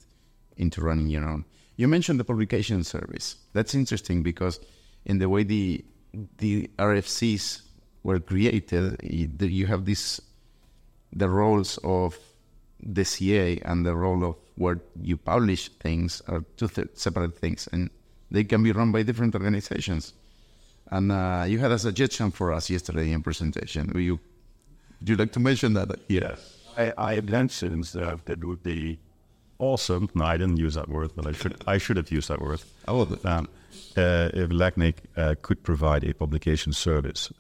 into 0.57 0.81
running 0.81 1.07
your 1.07 1.25
own. 1.25 1.45
You 1.77 1.87
mentioned 1.87 2.19
the 2.19 2.23
publication 2.23 2.83
service. 2.83 3.35
That's 3.53 3.75
interesting 3.75 4.23
because 4.23 4.59
in 5.05 5.19
the 5.19 5.29
way 5.29 5.43
the 5.43 5.83
the 6.37 6.69
RFCs 6.79 7.61
were 8.05 8.19
created, 8.19 9.01
you 9.03 9.65
have 9.65 9.85
this 9.85 10.21
the 11.11 11.27
roles 11.27 11.79
of 11.83 12.17
the 12.79 13.03
CA 13.03 13.57
and 13.65 13.85
the 13.85 13.95
role 13.95 14.23
of 14.23 14.35
where 14.57 14.79
you 15.01 15.17
publish 15.17 15.69
things 15.79 16.21
are 16.27 16.43
two 16.55 16.67
th- 16.67 16.89
separate 16.93 17.35
things, 17.37 17.67
and 17.71 17.89
they 18.29 18.43
can 18.43 18.61
be 18.61 18.71
run 18.71 18.91
by 18.91 19.01
different 19.01 19.33
organizations. 19.33 20.13
And 20.91 21.11
uh, 21.11 21.45
you 21.47 21.57
had 21.57 21.71
a 21.71 21.79
suggestion 21.79 22.29
for 22.29 22.53
us 22.53 22.69
yesterday 22.69 23.11
in 23.11 23.23
presentation. 23.23 23.91
Will 23.93 24.01
you, 24.01 24.19
would 24.99 25.09
you 25.09 25.15
like 25.15 25.31
to 25.31 25.39
mention 25.39 25.73
that 25.73 25.89
Yes, 26.07 26.39
I, 26.77 26.93
I 26.97 27.21
mentioned 27.21 27.85
that 27.85 28.19
it 28.27 28.43
would 28.43 28.61
be 28.61 28.99
awesome. 29.57 30.09
No, 30.13 30.25
I 30.25 30.37
didn't 30.37 30.57
use 30.57 30.75
that 30.75 30.89
word, 30.89 31.11
but 31.15 31.25
I 31.25 31.31
should 31.31 31.55
I 31.67 31.79
should 31.79 31.97
have 31.97 32.11
used 32.11 32.27
that 32.29 32.39
word. 32.39 32.61
Oh, 32.87 33.07
um, 33.23 33.47
uh, 33.97 34.29
if 34.33 34.49
LACNIC 34.51 34.95
uh, 35.17 35.35
could 35.41 35.63
provide 35.63 36.03
a 36.03 36.13
publication 36.13 36.71
service. 36.71 37.31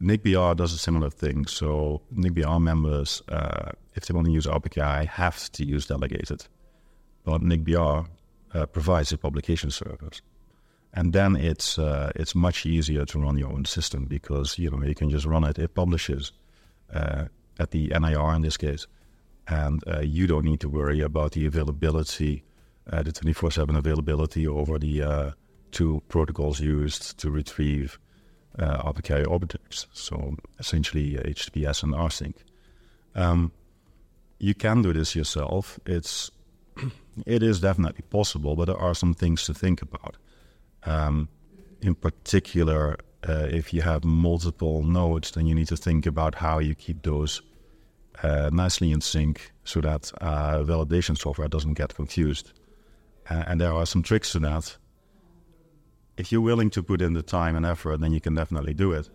NICBR 0.00 0.56
does 0.56 0.72
a 0.72 0.78
similar 0.78 1.10
thing. 1.10 1.46
So 1.46 2.02
NICBR 2.14 2.60
members, 2.60 3.22
uh, 3.28 3.72
if 3.94 4.06
they 4.06 4.14
want 4.14 4.26
to 4.26 4.32
use 4.32 4.46
RPKI, 4.46 5.06
have 5.06 5.50
to 5.52 5.64
use 5.64 5.86
delegated. 5.86 6.46
But 7.24 7.40
NICBR 7.40 8.06
uh, 8.54 8.66
provides 8.66 9.12
a 9.12 9.18
publication 9.18 9.70
service. 9.70 10.20
And 10.92 11.12
then 11.12 11.36
it's 11.36 11.78
uh, 11.78 12.10
it's 12.14 12.34
much 12.34 12.64
easier 12.64 13.04
to 13.06 13.18
run 13.18 13.36
your 13.36 13.52
own 13.52 13.66
system 13.66 14.06
because 14.06 14.58
you 14.58 14.70
know 14.70 14.82
you 14.82 14.94
can 14.94 15.10
just 15.10 15.26
run 15.26 15.44
it. 15.44 15.58
It 15.58 15.74
publishes 15.74 16.32
uh, 16.92 17.26
at 17.58 17.70
the 17.70 17.88
NIR 17.88 18.34
in 18.34 18.42
this 18.42 18.56
case, 18.56 18.86
and 19.46 19.84
uh, 19.86 20.00
you 20.00 20.26
don't 20.26 20.44
need 20.44 20.60
to 20.60 20.70
worry 20.70 21.00
about 21.02 21.32
the 21.32 21.44
availability, 21.44 22.44
uh, 22.90 23.02
the 23.02 23.12
twenty 23.12 23.34
four 23.34 23.50
seven 23.50 23.76
availability 23.76 24.46
over 24.46 24.78
the 24.78 25.34
two 25.70 26.02
protocols 26.08 26.60
used 26.60 27.18
to 27.18 27.30
retrieve 27.30 27.98
RPKI 28.58 29.30
objects, 29.30 29.86
so 29.92 30.36
essentially 30.58 31.14
HTTPS 31.14 31.82
and 31.82 31.94
rsync. 31.94 32.34
Um, 33.14 33.52
you 34.38 34.54
can 34.54 34.82
do 34.82 34.92
this 34.92 35.14
yourself. 35.14 35.78
It's 35.86 36.30
it 37.26 37.42
is 37.42 37.60
definitely 37.60 38.04
possible, 38.10 38.56
but 38.56 38.66
there 38.66 38.76
are 38.76 38.94
some 38.94 39.14
things 39.14 39.44
to 39.44 39.54
think 39.54 39.82
about. 39.82 40.16
Um, 40.84 41.28
in 41.80 41.94
particular, 41.94 42.96
uh, 43.28 43.48
if 43.50 43.72
you 43.72 43.82
have 43.82 44.04
multiple 44.04 44.82
nodes, 44.82 45.30
then 45.32 45.46
you 45.46 45.54
need 45.54 45.68
to 45.68 45.76
think 45.76 46.06
about 46.06 46.34
how 46.34 46.58
you 46.58 46.74
keep 46.74 47.02
those 47.02 47.42
uh, 48.22 48.50
nicely 48.52 48.92
in 48.92 49.00
sync 49.00 49.52
so 49.64 49.80
that 49.80 50.12
uh, 50.20 50.58
validation 50.62 51.18
software 51.18 51.48
doesn't 51.48 51.74
get 51.74 51.94
confused. 51.94 52.52
and 53.28 53.60
there 53.60 53.72
are 53.72 53.86
some 53.86 54.02
tricks 54.02 54.32
to 54.32 54.38
that 54.38 54.76
if 56.16 56.32
you're 56.32 56.40
willing 56.40 56.70
to 56.70 56.82
put 56.82 57.02
in 57.02 57.12
the 57.12 57.22
time 57.22 57.56
and 57.56 57.66
effort, 57.66 58.00
then 58.00 58.12
you 58.12 58.20
can 58.20 58.34
definitely 58.34 58.74
do 58.74 58.92
it. 58.92 59.08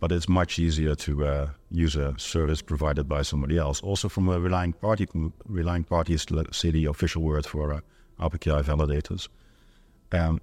But 0.00 0.12
it's 0.12 0.28
much 0.28 0.58
easier 0.58 0.94
to 0.96 1.24
uh, 1.24 1.48
use 1.70 1.94
a 1.94 2.18
service 2.18 2.60
provided 2.60 3.08
by 3.08 3.22
somebody 3.22 3.56
else. 3.56 3.80
Also, 3.82 4.08
from 4.08 4.28
a 4.28 4.38
relying 4.40 4.72
party, 4.72 5.06
relying 5.46 5.84
party 5.84 6.14
is 6.14 6.26
say 6.50 6.70
the 6.70 6.86
official 6.86 7.22
word 7.22 7.46
for 7.46 7.72
uh, 7.72 7.80
RPKI 8.18 8.64
validators. 8.64 9.28
Um, 10.10 10.40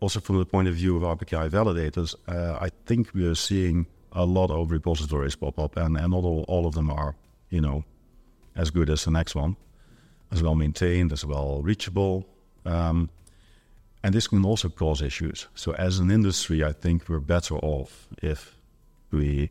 also, 0.00 0.20
from 0.20 0.38
the 0.38 0.46
point 0.46 0.68
of 0.68 0.74
view 0.74 0.96
of 0.96 1.02
RPKI 1.18 1.50
validators, 1.50 2.14
uh, 2.26 2.58
I 2.60 2.70
think 2.86 3.12
we 3.14 3.26
are 3.26 3.34
seeing 3.34 3.86
a 4.12 4.24
lot 4.24 4.50
of 4.50 4.70
repositories 4.70 5.36
pop 5.36 5.58
up, 5.58 5.76
and, 5.76 5.96
and 5.96 6.10
not 6.10 6.24
all, 6.24 6.44
all 6.48 6.66
of 6.66 6.74
them 6.74 6.90
are, 6.90 7.16
you 7.50 7.60
know, 7.60 7.84
as 8.56 8.70
good 8.70 8.88
as 8.88 9.04
the 9.04 9.10
next 9.10 9.34
one, 9.34 9.56
as 10.32 10.42
well 10.42 10.54
maintained, 10.54 11.12
as 11.12 11.24
well 11.24 11.60
reachable. 11.62 12.26
Um, 12.64 13.10
and 14.02 14.14
this 14.14 14.28
can 14.28 14.44
also 14.44 14.68
cause 14.68 15.02
issues. 15.02 15.48
So, 15.54 15.72
as 15.72 15.98
an 15.98 16.10
industry, 16.10 16.64
I 16.64 16.72
think 16.72 17.08
we're 17.08 17.20
better 17.20 17.56
off 17.56 18.08
if 18.22 18.56
we 19.10 19.50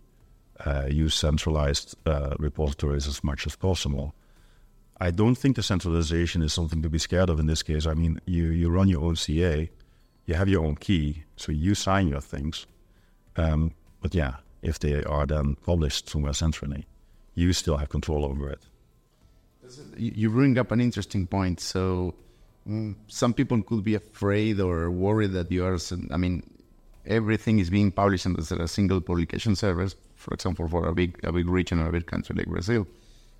uh, 0.66 0.88
use 0.90 1.16
centralized 1.16 1.96
uh, 2.06 2.36
repositories 2.40 3.08
as 3.08 3.24
much 3.24 3.46
as 3.46 3.56
possible. 3.56 4.14
I 5.00 5.12
don't 5.12 5.36
think 5.36 5.56
the 5.56 5.64
centralization 5.64 6.42
is 6.42 6.54
something 6.54 6.82
to 6.82 6.90
be 6.90 6.98
scared 6.98 7.30
of 7.30 7.40
in 7.40 7.46
this 7.46 7.62
case. 7.62 7.86
I 7.86 7.94
mean, 7.94 8.20
you, 8.26 8.48
you 8.48 8.70
run 8.70 8.88
your 8.88 9.04
own 9.04 9.16
CA, 9.16 9.70
you 10.26 10.34
have 10.34 10.50
your 10.50 10.66
own 10.66 10.76
key, 10.76 11.24
so 11.36 11.52
you 11.52 11.76
sign 11.76 12.08
your 12.08 12.22
things. 12.22 12.66
Um, 13.36 13.74
but 14.02 14.16
yeah, 14.16 14.36
if 14.62 14.80
they 14.80 15.04
are 15.04 15.26
then 15.26 15.56
published 15.56 16.10
somewhere 16.10 16.34
centrally, 16.34 16.88
you 17.36 17.54
still 17.54 17.78
have 17.78 17.90
control 17.90 18.26
over 18.26 18.50
it. 18.50 18.66
You 19.98 20.30
bring 20.30 20.58
up 20.58 20.72
an 20.72 20.82
interesting 20.82 21.28
point. 21.28 21.60
So, 21.60 22.16
some 23.08 23.34
people 23.34 23.62
could 23.64 23.84
be 23.84 23.96
afraid 23.96 24.60
or 24.60 24.92
worried 24.92 25.32
that 25.34 25.52
you 25.52 25.66
are. 25.66 25.78
I 26.12 26.18
mean, 26.18 26.44
everything 27.06 27.60
is 27.60 27.70
being 27.70 27.92
published 27.92 28.26
as 28.26 28.52
a 28.52 28.68
single 28.68 29.02
publication 29.02 29.56
service. 29.56 29.96
For 30.16 30.34
example, 30.34 30.68
for 30.68 30.88
a 30.88 30.94
big 30.94 31.20
a 31.24 31.32
big 31.32 31.48
region 31.48 31.80
or 31.80 31.88
a 31.90 31.92
big 31.92 32.06
country 32.06 32.36
like 32.36 32.48
Brazil. 32.48 32.88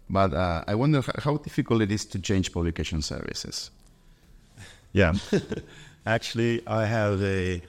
But 0.10 0.34
uh, 0.34 0.64
I 0.68 0.76
wonder 0.76 1.04
how 1.20 1.38
difficult 1.38 1.82
it 1.82 1.92
is 1.92 2.06
to 2.06 2.20
change 2.20 2.54
publication 2.54 3.02
services. 3.02 3.72
Yeah, 4.94 5.14
actually, 6.06 6.66
I 6.66 6.86
have 6.86 7.22
a 7.22 7.62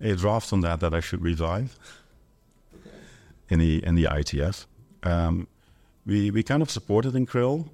a 0.00 0.14
draft 0.14 0.52
on 0.52 0.60
that 0.60 0.80
that 0.80 0.94
I 0.94 1.00
should 1.00 1.22
revive 1.22 1.76
in 3.48 3.58
the 3.58 3.84
in 3.84 3.96
the 3.96 4.04
IETF. 4.04 4.66
Um, 5.02 5.48
we 6.06 6.30
we 6.30 6.42
kind 6.42 6.62
of 6.62 6.70
support 6.70 7.06
it 7.06 7.14
in 7.16 7.26
Krill, 7.26 7.68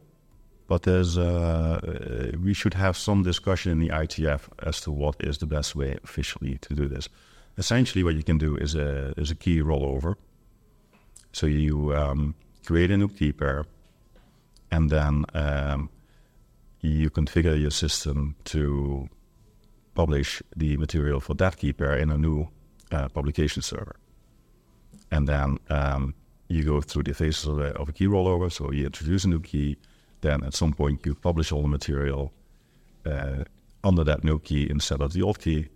but 0.68 0.82
there's 0.82 1.18
uh, 1.18 2.30
we 2.40 2.54
should 2.54 2.74
have 2.74 2.96
some 2.96 3.22
discussion 3.24 3.72
in 3.72 3.80
the 3.80 3.88
IETF 3.88 4.42
as 4.62 4.80
to 4.82 4.92
what 4.92 5.16
is 5.20 5.38
the 5.38 5.46
best 5.46 5.74
way 5.74 5.98
officially 6.04 6.58
to 6.58 6.74
do 6.74 6.86
this. 6.86 7.08
essentially, 7.56 8.04
what 8.04 8.14
you 8.14 8.22
can 8.22 8.38
do 8.38 8.56
is 8.56 8.74
a 8.74 9.12
is 9.16 9.30
a 9.30 9.34
key 9.34 9.60
rollover. 9.60 10.14
So 11.32 11.46
you 11.46 11.94
um, 11.96 12.34
create 12.66 12.90
a 12.90 12.96
new 12.96 13.08
key 13.08 13.32
pair, 13.32 13.64
and 14.70 14.90
then 14.90 15.24
um, 15.34 15.90
you 16.80 17.10
configure 17.10 17.60
your 17.60 17.70
system 17.70 18.36
to 18.44 19.08
publish 19.94 20.42
the 20.56 20.76
material 20.76 21.20
for 21.20 21.34
that 21.34 21.56
key 21.56 21.72
pair 21.72 21.96
in 21.96 22.10
a 22.10 22.18
new 22.18 22.48
uh, 22.92 23.08
publication 23.08 23.62
server. 23.62 23.96
And 25.10 25.26
then 25.26 25.58
um, 25.70 26.14
you 26.48 26.62
go 26.64 26.80
through 26.80 27.04
the 27.04 27.14
phases 27.14 27.46
of 27.46 27.58
a, 27.58 27.70
of 27.80 27.88
a, 27.88 27.92
key 27.92 28.06
rollover. 28.06 28.50
So 28.50 28.70
you 28.70 28.86
introduce 28.86 29.24
a 29.24 29.28
new 29.28 29.40
key, 29.40 29.76
then 30.20 30.44
at 30.44 30.54
some 30.54 30.72
point 30.72 31.04
you 31.06 31.14
publish 31.14 31.52
all 31.52 31.62
the 31.62 31.68
material 31.68 32.32
uh, 33.06 33.44
under 33.84 34.04
that 34.04 34.24
new 34.24 34.38
key 34.38 34.68
instead 34.68 35.00
of 35.00 35.12
the 35.12 35.22
old 35.22 35.38
key, 35.38 35.68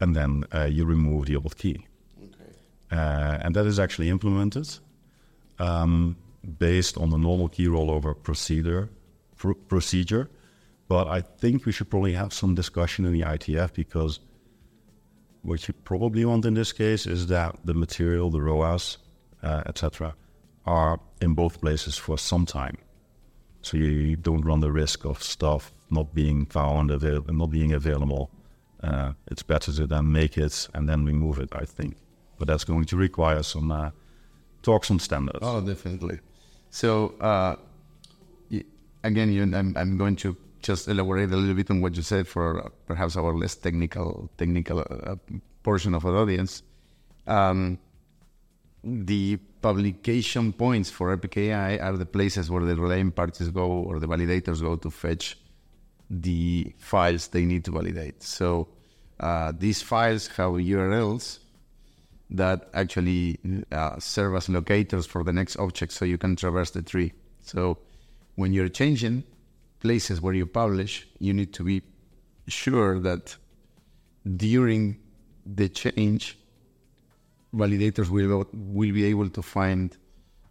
and 0.00 0.14
then 0.14 0.44
uh, 0.54 0.64
you 0.64 0.84
remove 0.84 1.26
the 1.26 1.36
old 1.36 1.56
key. 1.56 1.86
Okay. 2.18 2.52
Uh, 2.90 3.38
and 3.42 3.54
that 3.54 3.66
is 3.66 3.78
actually 3.78 4.08
implemented 4.08 4.68
um, 5.58 6.16
based 6.58 6.96
on 6.96 7.10
the 7.10 7.18
normal 7.18 7.48
key 7.48 7.66
rollover 7.66 8.14
procedure. 8.22 8.88
Pr- 9.36 9.52
procedure, 9.52 10.28
but 10.88 11.06
I 11.06 11.20
think 11.20 11.64
we 11.64 11.72
should 11.72 11.90
probably 11.90 12.14
have 12.14 12.32
some 12.32 12.54
discussion 12.54 13.04
in 13.04 13.12
the 13.12 13.20
IETF 13.20 13.72
because 13.72 14.20
what 15.42 15.68
you 15.68 15.74
probably 15.84 16.24
want 16.24 16.44
in 16.44 16.54
this 16.54 16.72
case 16.72 17.06
is 17.06 17.28
that 17.28 17.56
the 17.64 17.74
material, 17.74 18.30
the 18.30 18.40
ROAS, 18.40 18.98
uh, 19.42 19.62
etc., 19.66 20.14
are 20.66 20.98
in 21.20 21.34
both 21.34 21.60
places 21.60 21.96
for 21.96 22.18
some 22.18 22.46
time. 22.46 22.76
So 23.68 23.76
you 23.76 24.16
don't 24.16 24.40
run 24.46 24.60
the 24.60 24.72
risk 24.72 25.04
of 25.04 25.22
stuff 25.22 25.72
not 25.90 26.14
being 26.14 26.46
found, 26.46 26.90
avail- 26.90 27.26
not 27.28 27.50
being 27.50 27.74
available. 27.74 28.30
Uh, 28.82 29.12
it's 29.30 29.42
better 29.42 29.70
to 29.72 29.86
then 29.86 30.10
make 30.10 30.38
it 30.38 30.68
and 30.72 30.88
then 30.88 31.04
remove 31.04 31.38
it, 31.38 31.50
I 31.54 31.66
think. 31.66 31.96
But 32.38 32.48
that's 32.48 32.64
going 32.64 32.86
to 32.86 32.96
require 32.96 33.42
some 33.42 33.70
uh, 33.70 33.90
talks 34.62 34.90
on 34.90 34.98
standards. 35.00 35.40
Oh, 35.42 35.60
definitely. 35.60 36.20
So, 36.70 37.14
uh, 37.20 37.56
again, 39.04 39.30
you, 39.32 39.42
I'm, 39.42 39.76
I'm 39.76 39.98
going 39.98 40.16
to 40.16 40.34
just 40.62 40.88
elaborate 40.88 41.30
a 41.30 41.36
little 41.36 41.54
bit 41.54 41.70
on 41.70 41.82
what 41.82 41.94
you 41.94 42.02
said 42.02 42.26
for 42.26 42.64
uh, 42.64 42.68
perhaps 42.86 43.16
our 43.16 43.34
less 43.34 43.54
technical 43.54 44.30
technical 44.38 44.80
uh, 44.80 45.16
portion 45.62 45.94
of 45.94 46.06
our 46.06 46.16
audience. 46.16 46.62
Um, 47.26 47.78
the 48.82 49.38
publication 49.60 50.52
points 50.52 50.90
for 50.90 51.16
RPKI 51.16 51.82
are 51.82 51.96
the 51.96 52.06
places 52.06 52.50
where 52.50 52.64
the 52.64 52.76
relying 52.76 53.10
parties 53.10 53.48
go 53.48 53.66
or 53.66 53.98
the 53.98 54.06
validators 54.06 54.60
go 54.60 54.76
to 54.76 54.90
fetch 54.90 55.38
the 56.10 56.72
files 56.78 57.28
they 57.28 57.44
need 57.44 57.64
to 57.64 57.72
validate. 57.72 58.22
So 58.22 58.68
uh, 59.20 59.52
these 59.56 59.82
files 59.82 60.28
have 60.28 60.52
URLs 60.52 61.40
that 62.30 62.68
actually 62.74 63.38
uh, 63.72 63.98
serve 63.98 64.36
as 64.36 64.48
locators 64.48 65.06
for 65.06 65.24
the 65.24 65.32
next 65.32 65.56
object 65.56 65.92
so 65.92 66.04
you 66.04 66.18
can 66.18 66.36
traverse 66.36 66.70
the 66.70 66.82
tree. 66.82 67.12
So 67.40 67.78
when 68.36 68.52
you're 68.52 68.68
changing 68.68 69.24
places 69.80 70.20
where 70.20 70.34
you 70.34 70.46
publish, 70.46 71.06
you 71.18 71.32
need 71.32 71.52
to 71.54 71.64
be 71.64 71.82
sure 72.46 72.98
that 73.00 73.36
during 74.36 74.98
the 75.46 75.68
change, 75.68 76.37
validators 77.54 78.08
will 78.08 78.46
will 78.52 78.92
be 78.92 79.04
able 79.04 79.28
to 79.30 79.42
find 79.42 79.96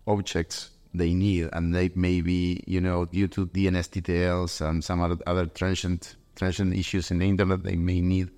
objects 0.05 0.71
they 0.93 1.13
need, 1.13 1.49
and 1.53 1.75
they 1.75 1.89
may 1.95 2.21
be, 2.21 2.63
you 2.65 2.81
know, 2.81 3.05
due 3.05 3.27
to 3.27 3.45
DNSTTLs 3.47 4.67
and 4.67 4.83
some 4.83 5.01
other, 5.01 5.17
other 5.27 5.45
transient 5.45 6.15
transient 6.35 6.75
issues 6.75 7.11
in 7.11 7.19
the 7.19 7.25
internet, 7.25 7.63
they 7.63 7.75
may 7.75 7.99
need 7.99 8.29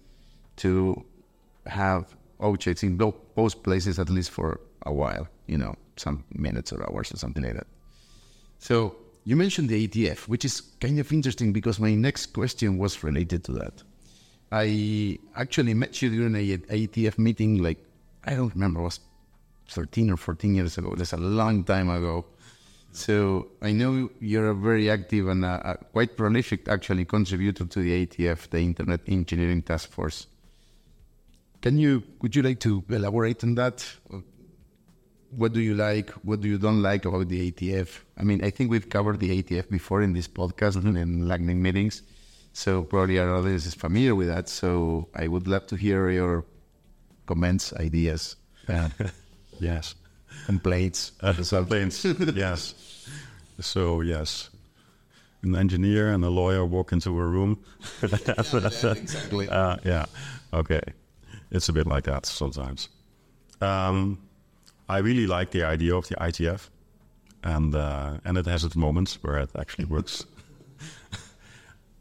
to 0.58 1.04
have 1.68 2.16
objects 2.40 2.84
in 2.84 2.98
both 2.98 3.64
places 3.64 4.00
at 4.00 4.10
least 4.10 4.32
for 4.32 4.60
a 4.86 4.94
while, 4.94 5.28
you 5.48 5.58
know, 5.58 5.76
some 5.98 6.24
minutes 6.32 6.72
or 6.72 6.82
hours 6.90 7.12
or 7.14 7.18
something 7.18 7.44
like 7.44 7.54
that. 7.54 7.68
So 8.60 8.96
you 9.26 9.36
mentioned 9.36 9.70
the 9.70 9.88
IETF, 9.88 10.28
which 10.28 10.46
is 10.46 10.62
kind 10.62 11.00
of 11.00 11.12
interesting 11.12 11.52
because 11.52 11.80
my 11.80 11.94
next 11.94 12.28
question 12.28 12.78
was 12.78 13.04
related 13.04 13.44
to 13.46 13.52
that. 13.54 13.84
I 14.52 15.20
actually 15.36 15.74
met 15.74 16.02
you 16.02 16.10
during 16.10 16.36
a 16.36 16.58
IETF 16.58 17.18
meeting, 17.18 17.62
like 17.62 17.78
I 18.24 18.36
don't 18.36 18.54
remember, 18.54 18.82
it 18.82 18.84
was 18.84 19.00
13 19.70 20.12
or 20.12 20.18
14 20.18 20.56
years 20.56 20.78
ago. 20.78 20.94
That's 20.96 21.14
a 21.14 21.18
long 21.18 21.64
time 21.64 21.90
ago. 21.90 22.26
So 22.92 23.50
I 23.62 23.72
know 23.72 24.10
you're 24.20 24.50
a 24.50 24.56
very 24.56 24.90
active 24.90 25.28
and 25.28 25.46
a, 25.46 25.72
a 25.72 25.78
quite 25.78 26.18
prolific, 26.18 26.68
actually, 26.68 27.06
contributor 27.06 27.66
to 27.66 27.80
the 27.82 28.06
IETF, 28.06 28.50
the 28.50 28.60
Internet 28.60 29.02
Engineering 29.08 29.62
Task 29.62 29.90
Force. 29.90 30.28
Can 31.62 31.78
you, 31.78 32.04
would 32.22 32.36
you 32.36 32.42
like 32.42 32.60
to 32.62 32.84
elaborate 32.90 33.44
on 33.44 33.56
that? 33.56 33.86
what 35.32 35.54
do 35.54 35.60
you 35.60 35.76
like? 35.76 36.10
What 36.24 36.42
do 36.42 36.48
you 36.48 36.58
don't 36.58 36.82
like 36.82 37.06
about 37.06 37.30
the 37.30 37.52
IETF? 37.52 38.00
I 38.18 38.24
mean, 38.24 38.44
I 38.44 38.50
think 38.50 38.72
we've 38.72 38.90
covered 38.90 39.20
the 39.20 39.42
IETF 39.42 39.70
before 39.70 40.02
in 40.02 40.14
this 40.14 40.28
podcast 40.28 40.76
and 40.76 40.98
in 40.98 41.26
LACNIC 41.26 41.58
meetings, 41.58 42.02
so 42.54 42.84
probably 42.84 43.20
our 43.20 43.36
audience 43.36 43.66
is 43.66 43.74
familiar 43.74 44.16
with 44.16 44.28
that. 44.28 44.50
So 44.50 45.08
I 45.16 45.28
would 45.28 45.48
love 45.48 45.68
to 45.68 45.76
hear 45.76 46.10
your 46.10 46.46
comments, 47.30 47.74
ideas, 47.74 48.36
yes, 49.60 49.96
complaints, 50.46 51.12
uh, 51.22 51.34
complaints. 51.34 52.04
yes. 52.36 52.74
So 53.62 54.02
yes, 54.02 54.50
an 55.44 55.56
engineer 55.56 56.12
and 56.14 56.24
a 56.26 56.30
lawyer 56.30 56.66
walk 56.66 56.92
into 56.92 57.10
a 57.10 57.26
room. 57.26 57.60
yeah, 58.02 58.92
exactly. 58.92 59.48
Uh, 59.50 59.78
yeah. 59.84 60.06
Okay. 60.54 60.82
It's 61.52 61.70
a 61.70 61.74
bit 61.74 61.88
like 61.88 62.04
that 62.04 62.26
sometimes. 62.26 62.90
Um, 63.62 64.18
I 64.88 65.00
really 65.00 65.28
like 65.28 65.52
the 65.52 65.64
idea 65.64 65.96
of 65.96 66.08
the 66.08 66.16
IETF, 66.16 66.70
and 67.44 67.76
uh, 67.76 68.18
and 68.26 68.38
it 68.38 68.46
has 68.46 68.64
its 68.64 68.76
moments 68.76 69.18
where 69.24 69.38
it 69.38 69.50
actually 69.58 69.86
works. 69.96 70.26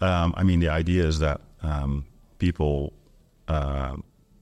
um, 0.01 0.35
I 0.37 0.43
mean, 0.43 0.61
the 0.61 0.69
idea 0.69 1.05
is 1.07 1.19
that 1.19 1.41
um, 1.63 2.05
people, 2.39 2.93
uh, 3.49 3.97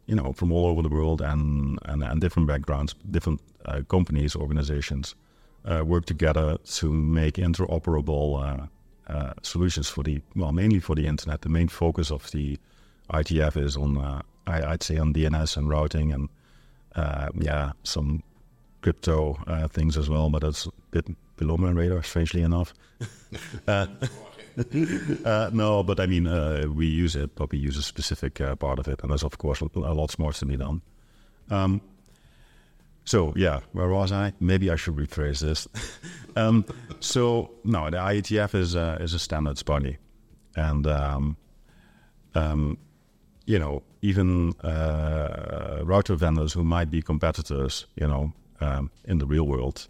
you 0.06 0.14
know, 0.14 0.32
from 0.32 0.52
all 0.52 0.66
over 0.66 0.82
the 0.82 0.88
world 0.88 1.20
and 1.20 1.78
and, 1.84 2.02
and 2.02 2.20
different 2.20 2.48
backgrounds, 2.48 2.94
different 3.10 3.40
uh, 3.64 3.82
companies, 3.88 4.36
organizations, 4.36 5.14
uh, 5.64 5.84
work 5.84 6.06
together 6.06 6.58
to 6.64 6.92
make 6.92 7.34
interoperable 7.34 8.42
uh, 8.42 8.66
uh, 9.12 9.32
solutions 9.42 9.88
for 9.88 10.04
the 10.04 10.20
well, 10.34 10.52
mainly 10.52 10.80
for 10.80 10.94
the 10.94 11.06
internet. 11.06 11.42
The 11.42 11.48
main 11.48 11.68
focus 11.68 12.10
of 12.10 12.30
the 12.30 12.58
IETF 13.10 13.56
is 13.56 13.76
on, 13.76 14.22
I, 14.46 14.70
would 14.70 14.82
say, 14.82 14.98
on 14.98 15.12
DNS 15.14 15.56
and 15.56 15.68
routing 15.68 16.12
and 16.12 16.28
yeah, 17.40 17.72
some 17.84 18.22
crypto 18.86 19.36
uh, 19.48 19.66
things 19.68 19.96
as 19.96 20.08
well, 20.08 20.30
but 20.30 20.42
that's 20.42 20.66
a 20.66 20.70
bit 20.92 21.06
below 21.36 21.56
my 21.56 21.70
radar, 21.70 22.02
strangely 22.04 22.42
enough. 22.42 22.72
uh, 24.58 24.62
uh, 25.28 25.50
no, 25.52 25.82
but 25.82 26.00
I 26.00 26.06
mean, 26.06 26.26
uh, 26.26 26.66
we 26.72 26.86
use 26.86 27.16
it, 27.16 27.34
but 27.34 27.50
we 27.50 27.58
use 27.58 27.76
a 27.76 27.82
specific 27.82 28.40
uh, 28.40 28.56
part 28.56 28.78
of 28.78 28.88
it, 28.88 29.00
and 29.02 29.10
there's 29.10 29.24
of 29.24 29.38
course 29.38 29.60
a 29.60 29.78
lot 29.78 30.18
more 30.18 30.32
to 30.32 30.46
be 30.46 30.56
done. 30.56 30.82
Um, 31.50 31.80
so 33.04 33.32
yeah, 33.36 33.60
where 33.72 33.88
was 33.88 34.12
I? 34.12 34.32
Maybe 34.40 34.70
I 34.70 34.76
should 34.76 34.96
rephrase 34.96 35.40
this. 35.40 35.68
um, 36.36 36.64
so 37.00 37.50
no, 37.64 37.88
the 37.90 37.98
IETF 37.98 38.54
is 38.54 38.74
uh, 38.74 38.98
is 39.00 39.14
a 39.14 39.18
standards 39.18 39.62
body, 39.62 39.98
and 40.56 40.86
um, 40.86 41.36
um, 42.34 42.78
you 43.46 43.58
know 43.58 43.82
even 44.02 44.52
uh, 44.60 45.80
router 45.82 46.14
vendors 46.14 46.52
who 46.52 46.62
might 46.62 46.90
be 46.90 47.02
competitors, 47.02 47.86
you 47.96 48.06
know, 48.06 48.32
um, 48.60 48.90
in 49.04 49.18
the 49.18 49.26
real 49.26 49.44
world, 49.44 49.88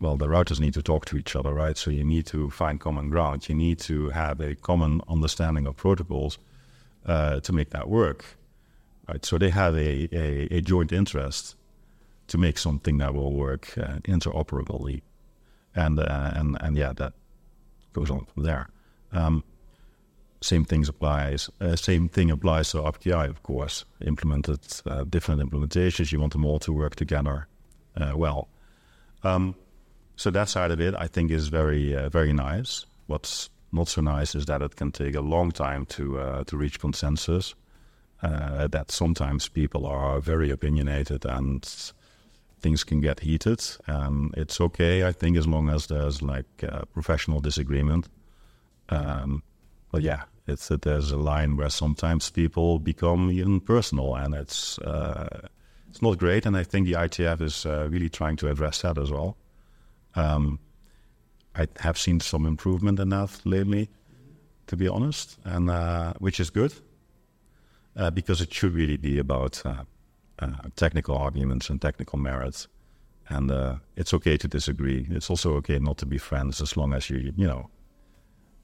well, 0.00 0.16
the 0.16 0.26
routers 0.26 0.58
need 0.58 0.74
to 0.74 0.82
talk 0.82 1.04
to 1.06 1.16
each 1.16 1.36
other, 1.36 1.52
right? 1.52 1.76
So 1.76 1.90
you 1.90 2.04
need 2.04 2.26
to 2.26 2.50
find 2.50 2.80
common 2.80 3.10
ground. 3.10 3.48
You 3.48 3.54
need 3.54 3.78
to 3.80 4.08
have 4.10 4.40
a 4.40 4.54
common 4.54 5.02
understanding 5.08 5.66
of 5.66 5.76
protocols 5.76 6.38
uh, 7.04 7.40
to 7.40 7.52
make 7.52 7.70
that 7.70 7.88
work, 7.88 8.24
right? 9.08 9.24
So 9.24 9.36
they 9.36 9.50
have 9.50 9.74
a, 9.74 10.08
a, 10.12 10.48
a, 10.56 10.60
joint 10.62 10.92
interest 10.92 11.54
to 12.28 12.38
make 12.38 12.56
something 12.58 12.98
that 12.98 13.14
will 13.14 13.32
work 13.32 13.76
uh, 13.76 13.98
interoperably, 14.04 15.02
and 15.74 15.98
uh, 15.98 16.30
and 16.34 16.56
and 16.60 16.76
yeah, 16.76 16.92
that 16.94 17.12
goes 17.92 18.10
on 18.10 18.24
from 18.24 18.44
there. 18.44 18.68
Um, 19.12 19.44
same 20.40 20.64
things 20.64 20.88
applies. 20.88 21.50
Uh, 21.60 21.76
same 21.76 22.08
thing 22.08 22.30
applies 22.30 22.70
to 22.70 22.78
RPKI, 22.78 23.28
of 23.28 23.42
course. 23.42 23.84
Implemented 24.06 24.60
uh, 24.86 25.04
different 25.04 25.42
implementations. 25.42 26.12
You 26.12 26.20
want 26.20 26.32
them 26.32 26.46
all 26.46 26.58
to 26.60 26.72
work 26.72 26.96
together 26.96 27.46
uh, 27.96 28.12
well. 28.16 28.48
Um, 29.22 29.54
so 30.20 30.30
that 30.30 30.48
side 30.50 30.70
of 30.70 30.80
it, 30.80 30.94
I 31.04 31.08
think, 31.08 31.30
is 31.30 31.48
very 31.48 31.96
uh, 31.96 32.10
very 32.10 32.32
nice. 32.32 32.86
What's 33.06 33.48
not 33.72 33.88
so 33.88 34.02
nice 34.02 34.38
is 34.38 34.44
that 34.44 34.60
it 34.62 34.76
can 34.76 34.92
take 34.92 35.14
a 35.16 35.22
long 35.22 35.50
time 35.52 35.86
to 35.86 36.20
uh, 36.20 36.44
to 36.44 36.58
reach 36.58 36.78
consensus. 36.78 37.54
Uh, 38.22 38.68
that 38.68 38.90
sometimes 38.90 39.48
people 39.48 39.86
are 39.86 40.20
very 40.20 40.50
opinionated 40.50 41.24
and 41.24 41.92
things 42.60 42.84
can 42.84 43.00
get 43.00 43.20
heated. 43.20 43.62
And 43.86 44.34
it's 44.36 44.60
okay, 44.60 45.08
I 45.08 45.12
think, 45.12 45.38
as 45.38 45.46
long 45.46 45.70
as 45.70 45.86
there's 45.86 46.20
like 46.20 46.64
professional 46.92 47.40
disagreement. 47.40 48.10
Um, 48.90 49.42
but 49.90 50.02
yeah, 50.02 50.24
It's 50.50 50.68
that 50.68 50.82
there's 50.82 51.12
a 51.12 51.16
line 51.16 51.56
where 51.56 51.70
sometimes 51.70 52.30
people 52.30 52.78
become 52.78 53.30
even 53.30 53.60
personal, 53.60 54.16
and 54.16 54.34
it's 54.34 54.78
uh, 54.78 55.48
it's 55.88 56.02
not 56.02 56.18
great. 56.18 56.46
And 56.46 56.56
I 56.56 56.64
think 56.64 56.86
the 56.86 56.94
IETF 56.94 57.40
is 57.40 57.66
uh, 57.66 57.88
really 57.90 58.08
trying 58.08 58.36
to 58.36 58.50
address 58.50 58.82
that 58.82 58.98
as 58.98 59.10
well. 59.10 59.36
Um, 60.14 60.58
I 61.54 61.66
have 61.80 61.98
seen 61.98 62.20
some 62.20 62.46
improvement 62.46 63.00
in 63.00 63.08
that 63.10 63.40
lately, 63.44 63.90
to 64.66 64.76
be 64.76 64.88
honest, 64.88 65.38
and 65.44 65.70
uh, 65.70 66.14
which 66.18 66.40
is 66.40 66.50
good 66.50 66.72
uh, 67.96 68.10
because 68.10 68.40
it 68.40 68.52
should 68.52 68.74
really 68.74 68.96
be 68.96 69.18
about 69.18 69.60
uh, 69.64 69.84
uh, 70.38 70.52
technical 70.76 71.16
arguments 71.16 71.68
and 71.70 71.80
technical 71.80 72.18
merits. 72.18 72.68
And 73.28 73.52
it's 73.94 74.12
okay 74.14 74.36
to 74.36 74.48
disagree. 74.48 75.06
It's 75.08 75.30
also 75.30 75.54
okay 75.58 75.78
not 75.78 75.98
to 75.98 76.06
be 76.06 76.18
friends 76.18 76.60
as 76.60 76.76
long 76.76 76.92
as 76.92 77.08
you, 77.08 77.32
you 77.36 77.46
know, 77.46 77.70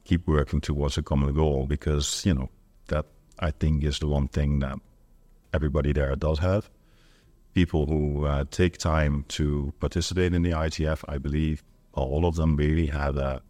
keep 0.02 0.26
working 0.26 0.61
towards 0.61 0.98
a 0.98 1.02
common 1.02 1.35
goal 1.35 1.66
because, 1.66 2.26
you 2.26 2.35
know, 2.35 2.48
that 2.88 3.06
I 3.38 3.52
think 3.52 3.85
is 3.85 4.00
the 4.00 4.09
one 4.09 4.26
thing 4.26 4.59
that 4.61 4.78
everybody 5.52 5.92
there 5.92 6.16
does 6.16 6.40
have. 6.40 6.68
People 7.56 7.86
who 7.86 8.26
uh, 8.26 8.44
take 8.50 8.76
time 8.76 9.24
to 9.28 9.72
participate 9.80 10.34
in 10.34 10.42
the 10.42 10.50
IETF, 10.50 11.02
I 11.08 11.16
believe 11.16 11.64
all 11.94 12.26
of 12.26 12.36
them 12.36 12.54
really 12.54 12.88
have 12.88 13.16
a 13.16 13.40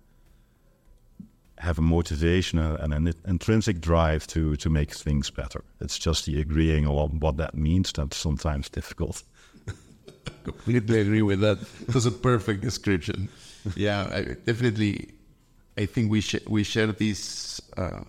have 1.59 1.79
a 1.79 1.83
motivation 1.83 2.61
and 2.61 2.95
an 2.95 3.13
intrinsic 3.27 3.81
drive 3.81 4.25
to 4.29 4.55
to 4.57 4.71
make 4.71 4.95
things 4.95 5.31
better. 5.31 5.65
It's 5.81 5.99
just 5.99 6.25
the 6.25 6.41
agreeing 6.41 6.87
on 6.87 7.19
what 7.19 7.37
that 7.39 7.55
means 7.57 7.93
that's 7.93 8.17
sometimes 8.17 8.69
difficult. 8.69 9.25
Completely 10.45 11.01
agree 11.01 11.23
with 11.23 11.41
that. 11.41 11.59
That's 11.89 12.07
a 12.07 12.13
perfect 12.13 12.61
description. 12.63 13.29
Yeah, 13.75 14.09
I, 14.13 14.21
definitely 14.47 15.09
I 15.77 15.87
think 15.87 16.13
we 16.13 16.21
sh- 16.21 16.47
we 16.49 16.63
share 16.63 16.93
this 16.93 17.61
uh, 17.77 18.05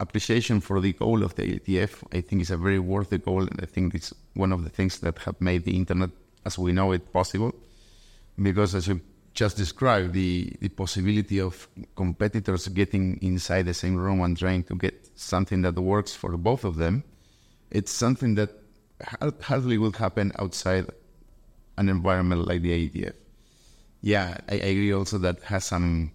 appreciation 0.00 0.60
for 0.60 0.80
the 0.80 0.92
goal 0.92 1.22
of 1.22 1.34
the 1.34 1.42
IETF. 1.42 2.04
I 2.12 2.20
think 2.20 2.42
it's 2.42 2.50
a 2.50 2.56
very 2.56 2.78
worthy 2.78 3.18
goal, 3.18 3.42
and 3.42 3.60
I 3.62 3.66
think 3.66 3.94
it's 3.94 4.14
one 4.34 4.52
of 4.52 4.64
the 4.64 4.70
things 4.70 5.00
that 5.00 5.18
have 5.18 5.40
made 5.40 5.64
the 5.64 5.76
internet 5.76 6.10
as 6.44 6.58
we 6.58 6.72
know 6.72 6.92
it 6.92 7.12
possible. 7.12 7.54
Because 8.40 8.74
as 8.74 8.86
you 8.86 9.00
just 9.34 9.56
described, 9.56 10.12
the, 10.12 10.52
the 10.60 10.68
possibility 10.68 11.40
of 11.40 11.68
competitors 11.96 12.68
getting 12.68 13.18
inside 13.22 13.66
the 13.66 13.74
same 13.74 13.96
room 13.96 14.20
and 14.22 14.36
trying 14.36 14.62
to 14.64 14.74
get 14.74 15.10
something 15.16 15.62
that 15.62 15.74
works 15.74 16.14
for 16.14 16.36
both 16.36 16.64
of 16.64 16.76
them, 16.76 17.04
it's 17.70 17.92
something 17.92 18.34
that 18.36 18.50
hardly 19.42 19.78
will 19.78 19.92
happen 19.92 20.32
outside 20.38 20.86
an 21.76 21.88
environment 21.88 22.46
like 22.46 22.62
the 22.62 22.88
IETF. 22.88 23.14
Yeah, 24.00 24.38
I, 24.48 24.54
I 24.54 24.70
agree 24.74 24.92
also 24.92 25.18
that 25.18 25.42
has 25.44 25.64
some 25.64 26.12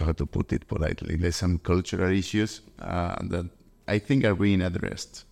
how 0.00 0.12
to 0.12 0.26
put 0.26 0.52
it 0.52 0.66
politely, 0.68 1.16
there's 1.16 1.36
some 1.36 1.58
cultural 1.58 2.10
issues 2.10 2.60
uh, 2.80 3.16
that 3.22 3.48
I 3.86 3.98
think 3.98 4.24
are 4.24 4.34
being 4.34 4.62
addressed. 4.62 5.24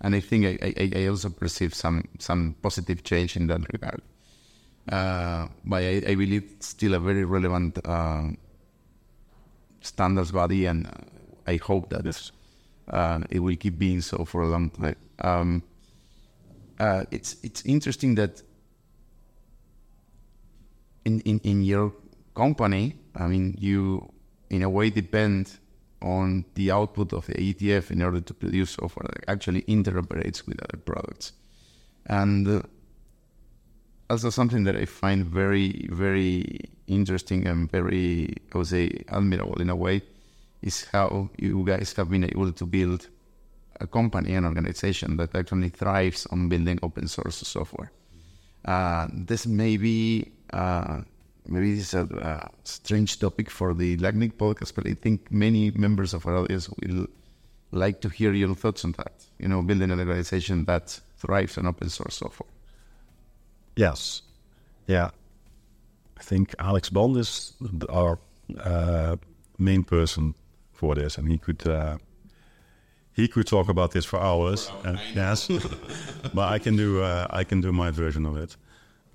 And 0.00 0.14
I 0.14 0.20
think 0.20 0.46
I, 0.46 0.74
I, 0.78 0.90
I, 1.02 1.06
also 1.08 1.28
perceive 1.28 1.74
some, 1.74 2.08
some 2.18 2.56
positive 2.62 3.04
change 3.04 3.36
in 3.36 3.48
that 3.48 3.60
regard. 3.72 4.00
Uh, 4.88 5.48
but 5.64 5.82
I, 5.82 6.02
I, 6.06 6.14
believe 6.14 6.50
it's 6.56 6.68
still 6.68 6.94
a 6.94 6.98
very 6.98 7.24
relevant 7.24 7.78
uh, 7.84 8.28
standards 9.82 10.32
body, 10.32 10.64
and 10.66 10.86
uh, 10.86 10.90
I 11.46 11.56
hope 11.56 11.90
that 11.90 12.30
uh, 12.88 13.20
it 13.30 13.40
will 13.40 13.56
keep 13.56 13.78
being 13.78 14.00
so 14.00 14.24
for 14.24 14.42
a 14.42 14.48
long 14.48 14.70
time. 14.70 14.96
Um, 15.20 15.62
uh, 16.78 17.04
it's 17.10 17.36
it's 17.42 17.62
interesting 17.66 18.14
that 18.14 18.42
in, 21.04 21.20
in, 21.20 21.40
in 21.44 21.62
your 21.62 21.92
company, 22.34 22.96
I 23.14 23.26
mean, 23.26 23.56
you 23.58 24.12
in 24.48 24.62
a 24.62 24.70
way 24.70 24.90
depend 24.90 25.58
on 26.02 26.44
the 26.54 26.70
output 26.70 27.12
of 27.12 27.26
the 27.26 27.34
IETF 27.34 27.90
in 27.90 28.02
order 28.02 28.20
to 28.20 28.34
produce 28.34 28.70
software 28.70 29.08
that 29.12 29.28
actually 29.28 29.62
interoperates 29.62 30.46
with 30.46 30.62
other 30.62 30.78
products. 30.78 31.32
And 32.06 32.48
uh, 32.48 32.62
also 34.08 34.30
something 34.30 34.64
that 34.64 34.76
I 34.76 34.86
find 34.86 35.24
very, 35.24 35.88
very 35.90 36.60
interesting 36.86 37.46
and 37.46 37.70
very, 37.70 38.34
I 38.52 38.58
would 38.58 38.66
say, 38.66 39.04
admirable 39.08 39.60
in 39.60 39.70
a 39.70 39.76
way, 39.76 40.02
is 40.62 40.86
how 40.92 41.30
you 41.38 41.64
guys 41.64 41.92
have 41.94 42.10
been 42.10 42.24
able 42.24 42.52
to 42.52 42.66
build 42.66 43.08
a 43.80 43.86
company, 43.86 44.34
an 44.34 44.44
organization 44.44 45.16
that 45.16 45.34
actually 45.34 45.70
thrives 45.70 46.26
on 46.26 46.48
building 46.48 46.78
open 46.82 47.08
source 47.08 47.36
software. 47.36 47.92
Uh, 48.64 49.08
this 49.12 49.46
may 49.46 49.76
be 49.76 50.30
uh, 50.52 51.00
maybe 51.50 51.74
this 51.74 51.88
is 51.88 51.94
a, 51.94 52.04
a, 52.16 52.50
strange 52.64 53.18
topic 53.18 53.50
for 53.50 53.74
the 53.74 53.96
LACNIC 53.96 54.34
podcast, 54.34 54.74
but 54.74 54.86
I 54.86 54.94
think 54.94 55.30
many 55.30 55.70
members 55.72 56.14
of 56.14 56.26
our 56.26 56.36
audience 56.36 56.68
will 56.68 57.06
like 57.72 58.00
to 58.00 58.08
hear 58.08 58.32
your 58.32 58.54
thoughts 58.54 58.84
on 58.84 58.92
that. 58.92 59.12
You 59.38 59.48
know, 59.48 59.62
building 59.62 59.90
an 59.90 59.98
organization 59.98 60.64
that 60.64 61.00
thrives 61.18 61.58
on 61.58 61.66
open 61.66 61.88
source 61.88 62.16
software. 62.16 62.48
Yes, 63.76 64.22
yeah. 64.86 65.10
I 66.18 66.22
think 66.22 66.54
Alex 66.58 66.90
Band 66.90 67.16
is 67.16 67.54
our 67.88 68.18
uh, 68.58 69.16
main 69.58 69.84
person 69.84 70.34
for 70.72 70.94
this, 70.94 71.18
and 71.18 71.28
he 71.28 71.38
could 71.38 71.66
uh, 71.66 71.98
he 73.12 73.28
could 73.28 73.46
talk 73.46 73.68
about 73.68 73.92
this 73.92 74.04
for 74.04 74.20
hours. 74.20 74.68
For 74.68 74.88
hours. 74.88 74.98
Uh, 74.98 75.02
yes, 75.14 75.48
but 76.34 76.48
I 76.52 76.58
can 76.58 76.76
do 76.76 77.02
uh, 77.02 77.26
I 77.30 77.44
can 77.44 77.60
do 77.60 77.72
my 77.72 77.90
version 77.90 78.26
of 78.26 78.36
it. 78.36 78.56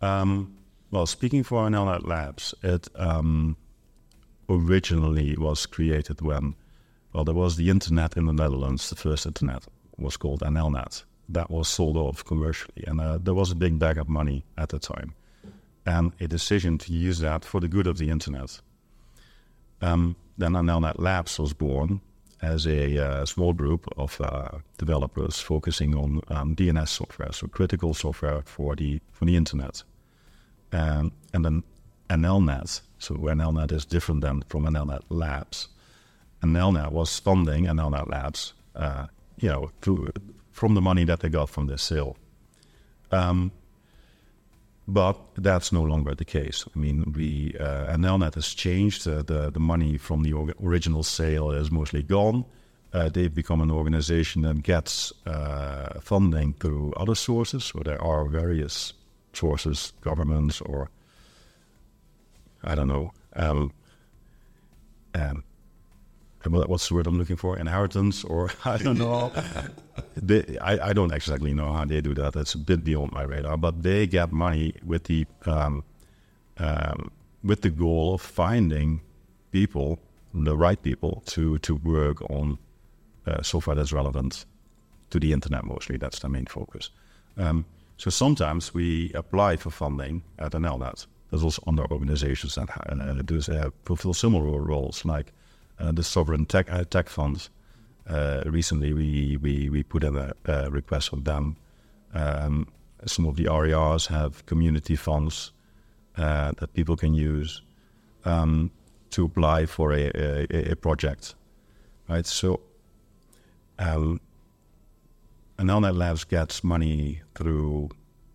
Um, 0.02 0.55
well, 0.96 1.06
speaking 1.06 1.44
for 1.44 1.68
NLNet 1.68 2.08
Labs, 2.08 2.56
it 2.64 2.88
um, 2.96 3.58
originally 4.48 5.36
was 5.36 5.66
created 5.66 6.22
when, 6.22 6.56
well, 7.12 7.26
there 7.26 7.36
was 7.36 7.58
the 7.58 7.70
internet 7.70 8.16
in 8.16 8.28
the 8.28 8.32
Netherlands. 8.32 8.90
The 8.90 8.96
first 8.96 9.26
internet 9.26 9.66
was 9.98 10.16
called 10.16 10.40
NLNet. 10.40 11.04
That 11.28 11.52
was 11.52 11.68
sold 11.68 11.98
off 11.98 12.24
commercially, 12.24 12.86
and 12.88 13.02
uh, 13.02 13.18
there 13.18 13.34
was 13.34 13.52
a 13.52 13.56
big 13.56 13.78
bag 13.78 13.98
of 13.98 14.08
money 14.08 14.46
at 14.58 14.70
the 14.70 14.80
time, 14.80 15.16
and 15.86 16.14
a 16.22 16.30
decision 16.30 16.78
to 16.78 16.94
use 16.94 17.20
that 17.20 17.44
for 17.44 17.60
the 17.60 17.68
good 17.68 17.88
of 17.88 17.98
the 17.98 18.10
internet. 18.10 18.62
Um, 19.82 20.16
then 20.38 20.54
NLNet 20.54 20.98
Labs 20.98 21.38
was 21.38 21.52
born 21.52 22.00
as 22.42 22.66
a 22.66 22.98
uh, 23.06 23.26
small 23.26 23.52
group 23.52 23.86
of 23.98 24.22
uh, 24.22 24.60
developers 24.78 25.42
focusing 25.42 25.94
on 25.94 26.22
um, 26.30 26.56
DNS 26.56 26.88
software, 26.88 27.34
so 27.34 27.48
critical 27.48 27.94
software 27.94 28.44
for 28.46 28.78
the 28.78 29.02
for 29.12 29.26
the 29.26 29.36
internet. 29.36 29.84
Um, 30.76 31.12
and 31.34 31.46
then 31.46 31.64
NLNet, 32.10 32.82
so 33.00 33.16
NLNet 33.16 33.72
is 33.72 33.86
different 33.86 34.22
than 34.22 34.44
from 34.50 34.66
NLNet 34.66 35.04
Labs. 35.10 35.70
NLNet 36.44 36.92
was 36.92 37.20
funding 37.20 37.66
NLNet 37.66 38.10
Labs, 38.10 38.54
uh, 38.76 39.08
you 39.38 39.50
know, 39.50 39.72
from 40.52 40.76
the 40.76 40.82
money 40.82 41.06
that 41.06 41.22
they 41.22 41.30
got 41.30 41.50
from 41.50 41.68
this 41.68 41.82
sale. 41.82 42.18
Um, 43.12 43.52
but 44.88 45.18
that's 45.38 45.72
no 45.72 45.82
longer 45.82 46.14
the 46.14 46.26
case. 46.26 46.66
I 46.76 46.78
mean, 46.78 47.14
we 47.16 47.56
uh, 47.60 47.96
NLNet 47.96 48.36
has 48.36 48.54
changed. 48.54 49.08
Uh, 49.08 49.24
the 49.24 49.50
the 49.52 49.60
money 49.60 49.98
from 49.98 50.24
the 50.24 50.34
original 50.64 51.04
sale 51.04 51.52
is 51.52 51.72
mostly 51.72 52.04
gone. 52.04 52.46
Uh, 52.94 53.10
they've 53.10 53.34
become 53.34 53.62
an 53.62 53.72
organization 53.72 54.44
that 54.44 54.62
gets 54.62 55.14
uh, 55.26 56.00
funding 56.02 56.54
through 56.54 56.94
other 56.98 57.16
sources. 57.16 57.64
So 57.64 57.80
there 57.84 58.02
are 58.02 58.26
various 58.26 58.94
sources, 59.38 59.94
governments, 60.02 60.62
or 60.62 60.90
I 62.64 62.76
don't 62.76 62.88
know. 62.88 63.12
Um, 63.36 63.72
um, 65.14 65.44
what's 66.44 66.90
the 66.90 66.96
word 66.96 67.08
I'm 67.08 67.18
looking 67.18 67.36
for? 67.36 67.58
Inheritance, 67.58 68.24
or 68.24 68.52
I 68.66 68.78
don't 68.78 68.98
know. 68.98 69.32
they, 70.16 70.58
I, 70.60 70.90
I 70.90 70.94
don't 70.94 71.14
exactly 71.14 71.54
know 71.54 71.72
how 71.74 71.86
they 71.86 72.02
do 72.02 72.14
that. 72.16 72.34
That's 72.34 72.54
a 72.54 72.58
bit 72.58 72.84
beyond 72.84 73.12
my 73.12 73.24
radar. 73.24 73.58
But 73.58 73.84
they 73.84 74.08
get 74.08 74.32
money 74.32 74.74
with 74.84 75.06
the 75.06 75.26
um, 75.46 75.84
um, 76.58 77.12
with 77.44 77.62
the 77.62 77.70
goal 77.70 78.16
of 78.16 78.22
finding 78.22 79.02
people, 79.52 80.00
the 80.34 80.58
right 80.58 80.82
people, 80.82 81.24
to 81.28 81.58
to 81.60 81.76
work 81.76 82.22
on 82.30 82.58
uh, 83.28 83.42
software 83.42 83.76
that's 83.76 83.94
relevant 83.94 84.46
to 85.10 85.20
the 85.20 85.34
internet. 85.34 85.64
Mostly, 85.64 85.98
that's 85.98 86.20
the 86.20 86.30
main 86.30 86.46
focus. 86.46 86.90
Um, 87.38 87.66
so 87.98 88.10
sometimes 88.10 88.74
we 88.74 89.12
apply 89.14 89.58
for 89.58 89.70
funding 89.70 90.24
at 90.38 90.52
NLNet. 90.52 91.08
There's 91.30 91.44
also 91.44 91.64
other 91.68 91.86
organizations 91.92 92.56
that 92.56 92.70
uh, 92.90 93.22
do, 93.24 93.40
uh, 93.52 93.70
fulfill 93.84 94.14
similar 94.14 94.62
roles, 94.62 95.04
like 95.06 95.32
uh, 95.80 95.92
the 95.92 96.04
Sovereign 96.04 96.46
Tech, 96.46 96.72
uh, 96.72 96.84
tech 96.86 97.10
Fund. 97.10 97.50
Uh, 98.08 98.44
recently, 98.46 98.94
we, 98.94 99.38
we, 99.38 99.70
we 99.70 99.84
put 99.84 100.04
in 100.04 100.16
a, 100.16 100.34
a 100.46 100.70
request 100.70 101.10
for 101.10 101.18
them. 101.18 101.58
Um, 102.14 102.68
some 103.06 103.26
of 103.26 103.36
the 103.36 103.46
RIRs 103.46 104.08
have 104.08 104.46
community 104.46 104.96
funds 104.96 105.52
uh, 106.18 106.52
that 106.58 106.74
people 106.74 106.96
can 106.96 107.14
use 107.14 107.62
um, 108.26 108.72
to 109.12 109.26
apply 109.26 109.66
for 109.66 109.94
a, 109.94 110.12
a, 110.16 110.72
a 110.72 110.76
project. 110.76 111.36
Right, 112.08 112.26
so 112.26 112.62
um, 113.80 114.22
and 115.58 115.70
NLNet 115.70 115.96
Labs 115.98 116.24
gets 116.24 116.64
money 116.64 117.22
through 117.36 117.90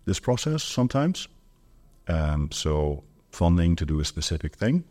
this 0.05 0.19
process 0.19 0.63
sometimes. 0.63 1.27
Um, 2.07 2.51
so 2.51 3.03
funding 3.31 3.75
to 3.77 3.85
do 3.85 3.99
a 3.99 4.05
specific 4.05 4.55
thing. 4.55 4.83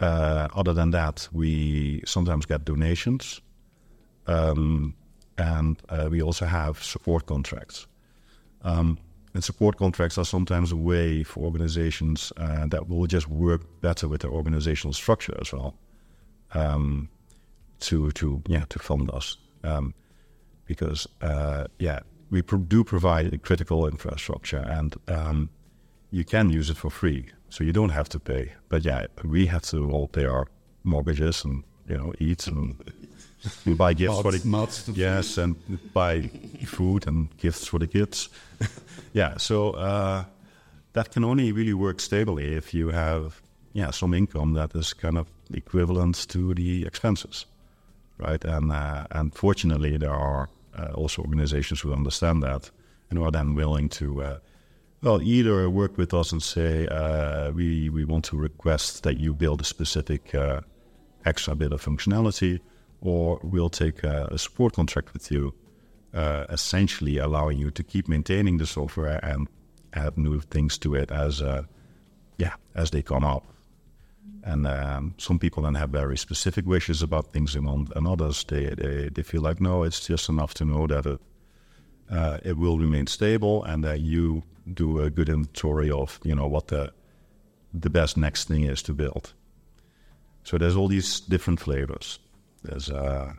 uh, 0.00 0.48
other 0.54 0.72
than 0.72 0.90
that, 0.92 1.28
we 1.32 2.02
sometimes 2.06 2.46
get 2.46 2.64
donations, 2.64 3.40
um, 4.26 4.94
and 5.36 5.80
uh, 5.88 6.08
we 6.10 6.22
also 6.22 6.46
have 6.46 6.82
support 6.82 7.26
contracts. 7.26 7.86
Um, 8.62 8.98
and 9.34 9.44
support 9.44 9.76
contracts 9.76 10.18
are 10.18 10.24
sometimes 10.24 10.72
a 10.72 10.76
way 10.76 11.22
for 11.22 11.40
organizations 11.44 12.32
uh, 12.36 12.66
that 12.66 12.88
will 12.88 13.06
just 13.06 13.28
work 13.28 13.62
better 13.80 14.08
with 14.08 14.22
their 14.22 14.30
organizational 14.30 14.92
structure 14.92 15.36
as 15.40 15.52
well 15.52 15.74
um, 16.54 17.08
to 17.80 18.10
to 18.12 18.42
yeah 18.48 18.64
to 18.68 18.78
fund 18.78 19.10
us 19.10 19.36
um, 19.64 19.94
because 20.68 21.08
uh, 21.22 21.64
yeah 21.80 22.00
we 22.30 22.42
pro- 22.42 22.58
do 22.58 22.84
provide 22.84 23.34
a 23.34 23.38
critical 23.38 23.88
infrastructure 23.88 24.64
and 24.78 24.94
um, 25.08 25.48
you 26.12 26.24
can 26.24 26.50
use 26.50 26.70
it 26.70 26.76
for 26.76 26.90
free 26.90 27.26
so 27.48 27.64
you 27.64 27.72
don't 27.72 27.90
have 27.90 28.08
to 28.10 28.20
pay. 28.20 28.52
But 28.68 28.84
yeah 28.84 29.06
we 29.24 29.46
have 29.46 29.62
to 29.62 29.90
all 29.90 30.06
pay 30.06 30.26
our 30.26 30.46
mortgages 30.84 31.44
and 31.44 31.64
you 31.88 31.96
know 31.96 32.12
eat 32.20 32.46
and 32.46 32.76
buy 33.76 33.94
gifts 33.94 34.20
for 34.20 34.32
the 34.32 34.38
kids. 34.38 34.88
yes 34.94 35.38
and 35.38 35.56
buy 35.94 36.30
food 36.66 37.06
and 37.06 37.36
gifts 37.38 37.66
for 37.66 37.80
the 37.80 37.88
kids. 37.88 38.28
Yeah 39.12 39.38
so 39.38 39.70
uh, 39.70 40.24
that 40.92 41.10
can 41.10 41.24
only 41.24 41.50
really 41.52 41.74
work 41.74 42.00
stably 42.00 42.56
if 42.56 42.74
you 42.74 42.90
have 42.90 43.40
yeah 43.72 43.90
some 43.90 44.16
income 44.16 44.54
that 44.54 44.74
is 44.74 44.92
kind 44.92 45.16
of 45.16 45.26
equivalent 45.54 46.28
to 46.28 46.54
the 46.54 46.84
expenses 46.86 47.46
right? 48.18 48.44
And 48.44 48.72
uh, 48.72 49.06
and 49.10 49.34
fortunately 49.34 49.96
there 49.96 50.14
are 50.14 50.48
also 50.94 51.22
organizations 51.22 51.80
who 51.80 51.92
understand 51.92 52.42
that 52.42 52.70
and 53.10 53.18
who 53.18 53.24
are 53.24 53.30
then 53.30 53.54
willing 53.54 53.88
to 53.88 54.22
uh, 54.22 54.38
well 55.02 55.22
either 55.22 55.68
work 55.70 55.96
with 55.96 56.12
us 56.12 56.32
and 56.32 56.42
say 56.42 56.86
uh, 56.88 57.50
we 57.52 57.88
we 57.88 58.04
want 58.04 58.24
to 58.24 58.36
request 58.36 59.02
that 59.02 59.18
you 59.18 59.34
build 59.34 59.60
a 59.60 59.64
specific 59.64 60.34
uh, 60.34 60.60
extra 61.24 61.54
bit 61.54 61.72
of 61.72 61.84
functionality 61.84 62.60
or 63.00 63.40
we'll 63.42 63.70
take 63.70 64.02
a, 64.02 64.28
a 64.30 64.38
support 64.38 64.74
contract 64.74 65.12
with 65.12 65.30
you, 65.30 65.54
uh, 66.14 66.46
essentially 66.50 67.18
allowing 67.18 67.58
you 67.58 67.70
to 67.70 67.82
keep 67.82 68.08
maintaining 68.08 68.58
the 68.58 68.66
software 68.66 69.20
and 69.24 69.48
add 69.94 70.18
new 70.18 70.40
things 70.40 70.78
to 70.78 70.94
it 70.94 71.10
as 71.10 71.40
uh, 71.40 71.62
yeah 72.38 72.54
as 72.74 72.90
they 72.90 73.02
come 73.02 73.24
up. 73.24 73.46
And 74.44 74.66
um, 74.66 75.14
some 75.18 75.38
people 75.38 75.64
then 75.64 75.74
have 75.74 75.90
very 75.90 76.16
specific 76.16 76.64
wishes 76.66 77.02
about 77.02 77.32
things 77.32 77.54
they 77.54 77.60
want, 77.60 77.92
and 77.96 78.06
others 78.06 78.44
they, 78.44 78.66
they, 78.66 79.08
they 79.08 79.22
feel 79.22 79.42
like 79.42 79.60
no, 79.60 79.82
it's 79.82 80.06
just 80.06 80.28
enough 80.28 80.54
to 80.54 80.64
know 80.64 80.86
that 80.86 81.06
it 81.06 81.20
uh, 82.10 82.38
it 82.42 82.56
will 82.56 82.78
remain 82.78 83.06
stable 83.06 83.62
and 83.64 83.84
that 83.84 84.00
you 84.00 84.42
do 84.72 85.00
a 85.00 85.10
good 85.10 85.28
inventory 85.28 85.90
of 85.90 86.18
you 86.24 86.34
know 86.34 86.46
what 86.46 86.68
the 86.68 86.92
the 87.74 87.90
best 87.90 88.16
next 88.16 88.48
thing 88.48 88.64
is 88.64 88.82
to 88.82 88.94
build. 88.94 89.34
So 90.44 90.56
there's 90.56 90.76
all 90.76 90.88
these 90.88 91.20
different 91.20 91.60
flavors. 91.60 92.18
There's, 92.62 92.90
uh, 92.90 93.34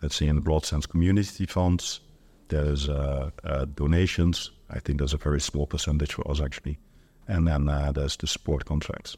let's 0.00 0.16
say, 0.16 0.26
in 0.26 0.36
the 0.36 0.42
broad 0.42 0.64
sense, 0.64 0.86
community 0.86 1.44
funds. 1.44 2.00
There's 2.48 2.88
uh, 2.88 3.30
uh, 3.44 3.66
donations. 3.66 4.50
I 4.70 4.78
think 4.78 4.98
there's 4.98 5.12
a 5.12 5.18
very 5.18 5.40
small 5.40 5.66
percentage 5.66 6.14
for 6.14 6.28
us 6.30 6.40
actually, 6.40 6.78
and 7.26 7.46
then 7.46 7.68
uh, 7.68 7.92
there's 7.92 8.16
the 8.16 8.26
support 8.26 8.64
contracts, 8.64 9.16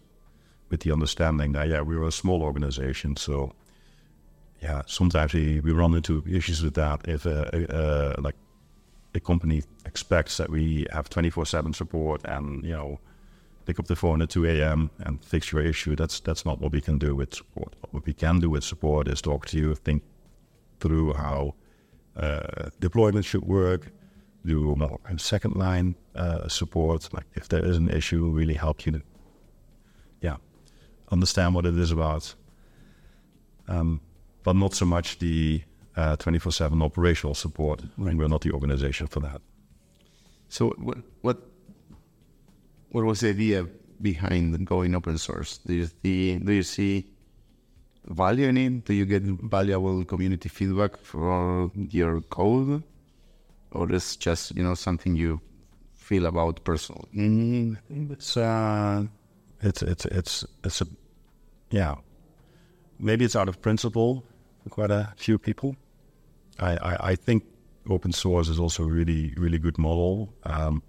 with 0.70 0.80
the 0.80 0.92
understanding 0.92 1.52
that 1.52 1.68
yeah, 1.68 1.80
we're 1.80 2.04
a 2.04 2.12
small 2.12 2.42
organization, 2.42 3.16
so 3.16 3.52
yeah, 4.62 4.82
sometimes 4.86 5.32
we, 5.32 5.60
we 5.60 5.72
run 5.72 5.94
into 5.94 6.22
issues 6.28 6.62
with 6.62 6.74
that 6.74 7.08
if 7.08 7.26
uh, 7.26 8.14
like 8.18 8.36
a 9.14 9.20
company 9.20 9.62
expects 9.86 10.36
that 10.36 10.50
we 10.50 10.86
have 10.92 11.08
24/7 11.08 11.74
support 11.74 12.20
and 12.24 12.64
you 12.64 12.72
know 12.72 13.00
pick 13.66 13.78
up 13.78 13.86
the 13.86 13.96
phone 13.96 14.22
at 14.22 14.30
2 14.30 14.46
a.m. 14.46 14.90
and 15.00 15.22
fix 15.24 15.52
your 15.52 15.62
issue. 15.62 15.96
That's 15.96 16.20
that's 16.20 16.44
not 16.44 16.60
what 16.60 16.72
we 16.72 16.80
can 16.80 16.98
do 16.98 17.14
with 17.14 17.34
support. 17.34 17.74
What 17.90 18.06
we 18.06 18.12
can 18.12 18.38
do 18.40 18.50
with 18.50 18.64
support 18.64 19.08
is 19.08 19.20
talk 19.20 19.46
to 19.46 19.58
you, 19.58 19.74
think 19.74 20.02
through 20.80 21.14
how 21.14 21.54
uh, 22.16 22.70
deployment 22.80 23.24
should 23.24 23.44
work, 23.44 23.92
do 24.44 24.74
well, 24.74 25.00
second 25.16 25.56
line 25.56 25.94
uh, 26.14 26.48
support. 26.48 27.12
Like 27.12 27.26
if 27.34 27.48
there 27.48 27.64
is 27.64 27.76
an 27.76 27.88
issue, 27.88 28.28
really 28.30 28.54
help 28.54 28.86
you 28.86 29.02
understand 31.10 31.54
what 31.54 31.66
it 31.66 31.76
is 31.78 31.90
about. 31.90 32.34
Um, 33.68 34.00
but 34.42 34.56
not 34.56 34.74
so 34.74 34.86
much 34.86 35.18
the 35.18 35.62
uh, 35.96 36.16
24/7 36.16 36.82
operational 36.82 37.34
support. 37.34 37.82
Right. 37.96 38.16
We're 38.16 38.28
not 38.28 38.40
the 38.40 38.52
organization 38.52 39.06
for 39.06 39.20
that. 39.20 39.40
So 40.48 40.70
what 40.78 40.98
what 41.22 41.38
what 42.90 43.04
was 43.04 43.20
the 43.20 43.28
idea 43.30 43.66
behind 44.00 44.66
going 44.66 44.94
open 44.94 45.18
source? 45.18 45.58
Do 45.58 45.74
you 45.74 45.86
see 46.02 46.38
do 46.38 46.52
you 46.52 46.62
see 46.62 47.06
value 48.06 48.48
in 48.48 48.56
it? 48.56 48.84
Do 48.84 48.94
you 48.94 49.04
get 49.04 49.22
valuable 49.22 50.04
community 50.04 50.48
feedback 50.48 50.96
for 50.96 51.70
your 51.74 52.20
code, 52.22 52.82
or 53.72 53.92
is 53.92 54.16
just 54.16 54.56
you 54.56 54.62
know 54.62 54.74
something 54.74 55.14
you 55.16 55.40
feel 55.92 56.26
about 56.26 56.64
personally? 56.64 57.08
Mm, 57.14 57.76
it's 58.10 58.36
uh, 58.36 59.04
it's 59.62 59.82
it's 59.82 60.04
it's 60.06 60.44
it's 60.64 60.80
a 60.80 60.86
yeah. 61.70 61.96
Maybe 62.98 63.24
it's 63.24 63.36
out 63.36 63.48
of 63.48 63.62
principle 63.62 64.24
for 64.62 64.70
quite 64.70 64.90
a 64.90 65.12
few 65.16 65.38
people. 65.38 65.76
I, 66.58 66.76
I, 66.76 67.10
I 67.10 67.14
think 67.14 67.44
open 67.88 68.12
source 68.12 68.48
is 68.48 68.58
also 68.58 68.82
a 68.84 68.88
really 68.88 69.34
really 69.36 69.58
good 69.58 69.78
model. 69.78 70.32
Um, 70.44 70.82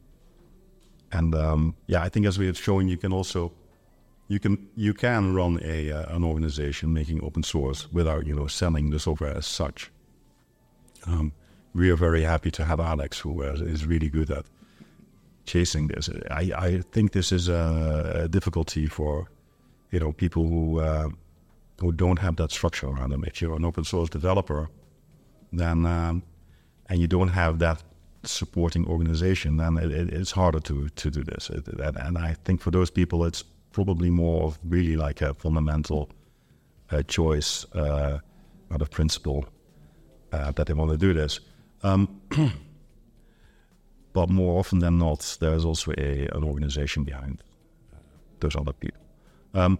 and 1.12 1.36
um, 1.36 1.76
yeah, 1.88 2.02
I 2.02 2.10
think 2.10 2.26
as 2.26 2.40
we 2.40 2.48
have 2.48 2.58
shown, 2.58 2.88
you 2.88 2.98
can 2.98 3.14
also 3.14 3.52
you 4.28 4.40
can 4.40 4.70
you 4.76 4.94
can 4.94 5.34
run 5.34 5.60
a 5.64 5.92
uh, 5.92 6.16
an 6.16 6.24
organization 6.24 6.94
making 6.94 7.24
open 7.24 7.44
source 7.44 7.92
without 7.92 8.26
you 8.26 8.36
know 8.36 8.48
selling 8.48 8.90
the 8.90 9.00
software 9.00 9.36
as 9.36 9.46
such. 9.46 9.92
Um, 11.06 11.34
we 11.74 11.90
are 11.90 11.96
very 11.96 12.24
happy 12.24 12.52
to 12.52 12.66
have 12.66 12.80
Alex, 12.80 13.20
who 13.20 13.42
is 13.42 13.86
really 13.86 14.10
good 14.10 14.30
at 14.30 14.46
chasing 15.46 15.88
this. 15.88 16.10
I, 16.30 16.52
I 16.58 16.82
think 16.92 17.12
this 17.12 17.32
is 17.32 17.50
a, 17.50 18.24
a 18.24 18.28
difficulty 18.28 18.88
for 18.88 19.28
you 19.92 20.00
know 20.00 20.12
people 20.12 20.48
who 20.48 20.80
uh, 20.80 21.10
who 21.80 21.92
don't 21.92 22.20
have 22.20 22.36
that 22.38 22.52
structure 22.52 22.88
around 22.88 23.12
them. 23.12 23.24
If 23.24 23.42
you're 23.42 23.56
an 23.56 23.66
open 23.66 23.84
source 23.84 24.10
developer, 24.10 24.70
then 25.52 25.86
um, 25.86 26.24
and 26.90 27.00
you 27.00 27.08
don't 27.08 27.30
have 27.30 27.60
that 27.60 27.84
supporting 28.24 28.86
organization, 28.88 29.58
then 29.58 29.78
it, 29.78 29.92
it, 29.92 30.14
it's 30.14 30.32
harder 30.32 30.60
to 30.60 30.90
to 30.90 31.10
do 31.10 31.24
this. 31.24 31.50
It, 31.50 31.68
and, 31.80 32.18
I 32.18 32.36
think 32.46 32.62
for 32.62 32.72
those 32.72 32.92
people, 32.92 33.26
it's 33.26 33.44
probably 33.72 34.10
more 34.10 34.44
of 34.44 34.60
really 34.64 34.96
like 34.96 35.22
a 35.22 35.34
fundamental 35.34 36.10
uh, 36.92 37.02
choice 37.04 37.66
uh, 37.74 38.20
out 38.72 38.82
of 38.82 38.90
principle 38.92 39.46
uh, 40.32 40.52
that 40.52 40.68
they 40.68 40.74
want 40.74 40.92
to 40.92 40.98
do 40.98 41.14
this. 41.14 41.40
Um, 41.84 42.22
but 44.14 44.30
more 44.30 44.60
often 44.60 44.80
than 44.80 44.98
not, 44.98 45.38
there 45.40 45.54
is 45.54 45.66
also 45.66 45.92
a 45.98 46.28
an 46.34 46.44
organization 46.44 47.04
behind 47.04 47.44
those 48.40 48.56
other 48.56 48.74
people. 48.74 49.02
Um, 49.54 49.80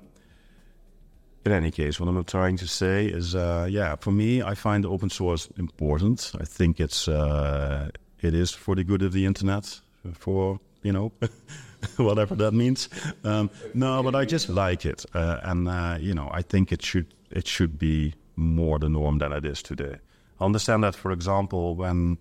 in 1.46 1.52
any 1.52 1.72
case, 1.72 2.00
what 2.00 2.08
I'm 2.08 2.24
trying 2.24 2.58
to 2.58 2.68
say 2.68 3.08
is, 3.08 3.34
uh, 3.34 3.68
yeah, 3.70 3.96
for 3.96 4.12
me, 4.12 4.44
I 4.44 4.54
find 4.54 4.86
open 4.86 5.10
source 5.10 5.50
important. 5.58 6.32
I 6.40 6.46
think 6.46 6.80
it's 6.80 7.08
uh, 7.08 7.90
it 8.22 8.34
is 8.34 8.52
for 8.52 8.76
the 8.76 8.84
good 8.84 9.02
of 9.02 9.12
the 9.12 9.26
internet, 9.26 9.82
for 10.14 10.60
you 10.84 10.92
know, 10.92 11.12
whatever 11.98 12.36
that 12.36 12.54
means. 12.54 12.90
Um, 13.24 13.50
no, 13.74 14.04
but 14.04 14.16
I 14.16 14.26
just 14.26 14.50
like 14.50 14.86
it, 14.86 15.06
uh, 15.14 15.40
and 15.44 15.68
uh, 15.68 15.98
you 16.00 16.14
know, 16.14 16.30
I 16.32 16.44
think 16.44 16.72
it 16.72 16.84
should 16.84 17.08
it 17.32 17.48
should 17.48 17.80
be 17.80 18.14
more 18.36 18.80
the 18.80 18.90
norm 18.90 19.18
than 19.18 19.32
it 19.32 19.46
is 19.46 19.64
today. 19.64 19.98
I 20.40 20.46
understand 20.46 20.84
that, 20.84 20.96
for 20.96 21.12
example, 21.12 21.76
when 21.76 22.18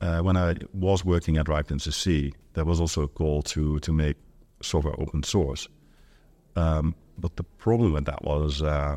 uh, 0.00 0.20
when 0.20 0.36
I 0.36 0.56
was 0.72 1.04
working 1.04 1.36
at 1.36 1.46
RipeNCC, 1.46 2.32
there 2.54 2.64
was 2.64 2.80
also 2.80 3.02
a 3.02 3.08
call 3.08 3.42
to 3.42 3.78
to 3.80 3.92
make 3.92 4.16
software 4.62 4.98
open 4.98 5.22
source. 5.22 5.68
Um, 6.56 6.94
but 7.18 7.36
the 7.36 7.44
problem 7.44 7.92
with 7.92 8.06
that 8.06 8.24
was 8.24 8.62
uh, 8.62 8.96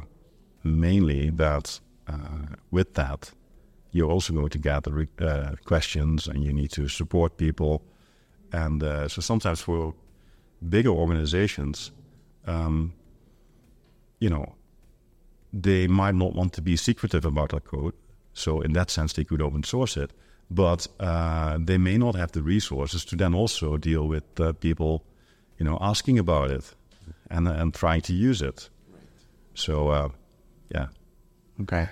mainly 0.64 1.30
that 1.32 1.80
uh, 2.08 2.56
with 2.72 2.94
that 2.94 3.32
you're 3.94 4.12
also 4.12 4.34
going 4.34 4.50
to 4.50 4.58
gather 4.58 5.08
uh, 5.20 5.52
questions 5.66 6.28
and 6.28 6.44
you 6.44 6.52
need 6.52 6.72
to 6.72 6.88
support 6.88 7.38
people. 7.38 7.84
And 8.52 8.84
uh, 8.84 9.08
so 9.08 9.22
sometimes 9.22 9.62
for 9.62 9.94
bigger 10.68 10.90
organizations, 10.90 11.92
um, 12.46 12.94
you 14.20 14.30
know, 14.30 14.56
they 15.54 15.88
might 15.88 16.16
not 16.16 16.34
want 16.34 16.54
to 16.54 16.62
be 16.62 16.76
secretive 16.76 17.24
about 17.24 17.50
their 17.50 17.60
code. 17.60 17.94
So 18.34 18.62
in 18.62 18.74
that 18.74 18.90
sense, 18.90 19.14
they 19.14 19.24
could 19.24 19.42
open 19.44 19.64
source 19.64 19.96
it. 19.96 20.12
But 20.50 20.88
uh, 21.00 21.58
they 21.60 21.78
may 21.78 21.98
not 21.98 22.16
have 22.16 22.32
the 22.32 22.44
resources 22.44 23.06
to 23.06 23.16
then 23.16 23.34
also 23.34 23.78
deal 23.78 24.08
with 24.08 24.40
uh, 24.40 24.54
people, 24.54 25.04
you 25.58 25.66
know, 25.66 25.78
asking 25.82 26.20
about 26.20 26.52
it 26.52 26.76
and 27.30 27.48
and 27.48 27.74
trying 27.74 28.02
to 28.02 28.14
use 28.14 28.42
it. 28.42 28.70
Right. 28.92 29.02
So, 29.54 29.90
uh, 29.90 30.10
yeah. 30.70 30.88
Okay 31.62 31.88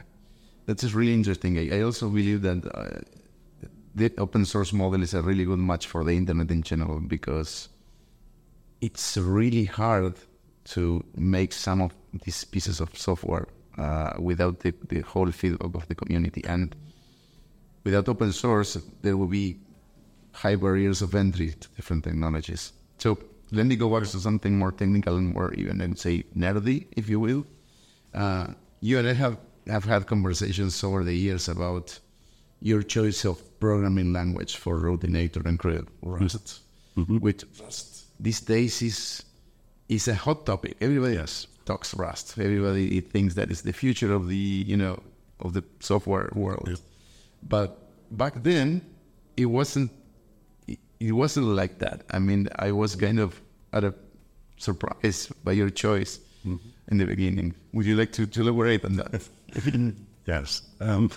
that 0.65 0.83
is 0.83 0.93
really 0.95 1.13
interesting. 1.13 1.57
I, 1.57 1.77
I 1.77 1.81
also 1.81 2.09
believe 2.09 2.41
that 2.43 2.65
uh, 2.73 3.01
the 3.95 4.13
open 4.17 4.45
source 4.45 4.71
model 4.71 5.01
is 5.03 5.13
a 5.13 5.21
really 5.21 5.45
good 5.45 5.59
match 5.59 5.87
for 5.87 6.03
the 6.03 6.11
internet 6.11 6.49
in 6.49 6.61
general 6.61 6.99
because 6.99 7.69
it's 8.79 9.17
really 9.17 9.65
hard 9.65 10.15
to 10.63 11.03
make 11.15 11.51
some 11.51 11.81
of 11.81 11.93
these 12.23 12.43
pieces 12.45 12.79
of 12.79 12.97
software 12.97 13.47
uh, 13.77 14.13
without 14.19 14.61
the, 14.61 14.73
the 14.87 15.01
whole 15.01 15.31
feedback 15.31 15.75
of 15.75 15.87
the 15.87 15.95
community. 15.95 16.43
And 16.45 16.75
without 17.83 18.07
open 18.09 18.31
source, 18.31 18.77
there 19.01 19.17
will 19.17 19.27
be 19.27 19.57
high 20.33 20.55
barriers 20.55 21.01
of 21.01 21.13
entry 21.15 21.51
to 21.59 21.67
different 21.69 22.03
technologies. 22.03 22.73
So 22.97 23.17
let 23.51 23.65
me 23.65 23.75
go 23.75 23.89
back 23.89 24.07
to 24.09 24.19
something 24.19 24.57
more 24.57 24.71
technical 24.71 25.17
and 25.17 25.33
more 25.33 25.53
even, 25.53 25.79
let's 25.79 26.01
say, 26.01 26.23
nerdy, 26.35 26.87
if 26.93 27.09
you 27.09 27.19
will. 27.19 27.45
Uh, 28.13 28.47
you 28.79 28.97
and 28.99 29.07
I 29.07 29.13
have, 29.13 29.37
have 29.67 29.83
had 29.83 30.07
conversations 30.07 30.83
over 30.83 31.03
the 31.03 31.13
years 31.13 31.49
about 31.49 31.99
your 32.61 32.81
choice 32.83 33.25
of 33.25 33.59
programming 33.59 34.13
language 34.13 34.55
for 34.55 34.79
Routinator 34.79 35.45
and 35.45 35.59
Krill, 35.59 35.87
Rust, 36.01 36.61
mm-hmm. 36.97 37.17
which 37.17 37.43
Rust 37.59 38.05
these 38.19 38.41
days 38.41 38.81
is 38.81 39.23
is 39.89 40.07
a 40.07 40.13
hot 40.13 40.45
topic. 40.45 40.77
Everybody 40.79 41.15
yes. 41.15 41.47
talks 41.65 41.93
Rust. 41.95 42.37
Everybody 42.37 43.01
thinks 43.01 43.33
that 43.35 43.51
is 43.51 43.63
the 43.63 43.73
future 43.73 44.13
of 44.13 44.27
the 44.27 44.35
you 44.35 44.77
know 44.77 45.01
of 45.39 45.53
the 45.53 45.63
software 45.79 46.29
world. 46.33 46.79
But 47.43 47.77
back 48.11 48.43
then, 48.43 48.81
it 49.37 49.45
wasn't. 49.45 49.91
It 50.99 51.13
wasn't 51.13 51.47
like 51.47 51.79
that. 51.79 52.03
I 52.11 52.19
mean, 52.19 52.47
I 52.57 52.71
was 52.71 52.95
kind 52.95 53.19
of 53.19 53.41
at 53.73 53.83
a 53.83 53.93
surprise 54.57 55.31
by 55.43 55.53
your 55.53 55.71
choice 55.71 56.19
mm-hmm. 56.45 56.57
in 56.89 56.97
the 56.97 57.05
beginning. 57.05 57.55
Would 57.73 57.87
you 57.87 57.95
like 57.95 58.11
to, 58.13 58.27
to 58.27 58.41
elaborate 58.41 58.85
on 58.85 58.97
that? 58.97 59.27
yes. 60.27 60.61
Um, 60.79 61.09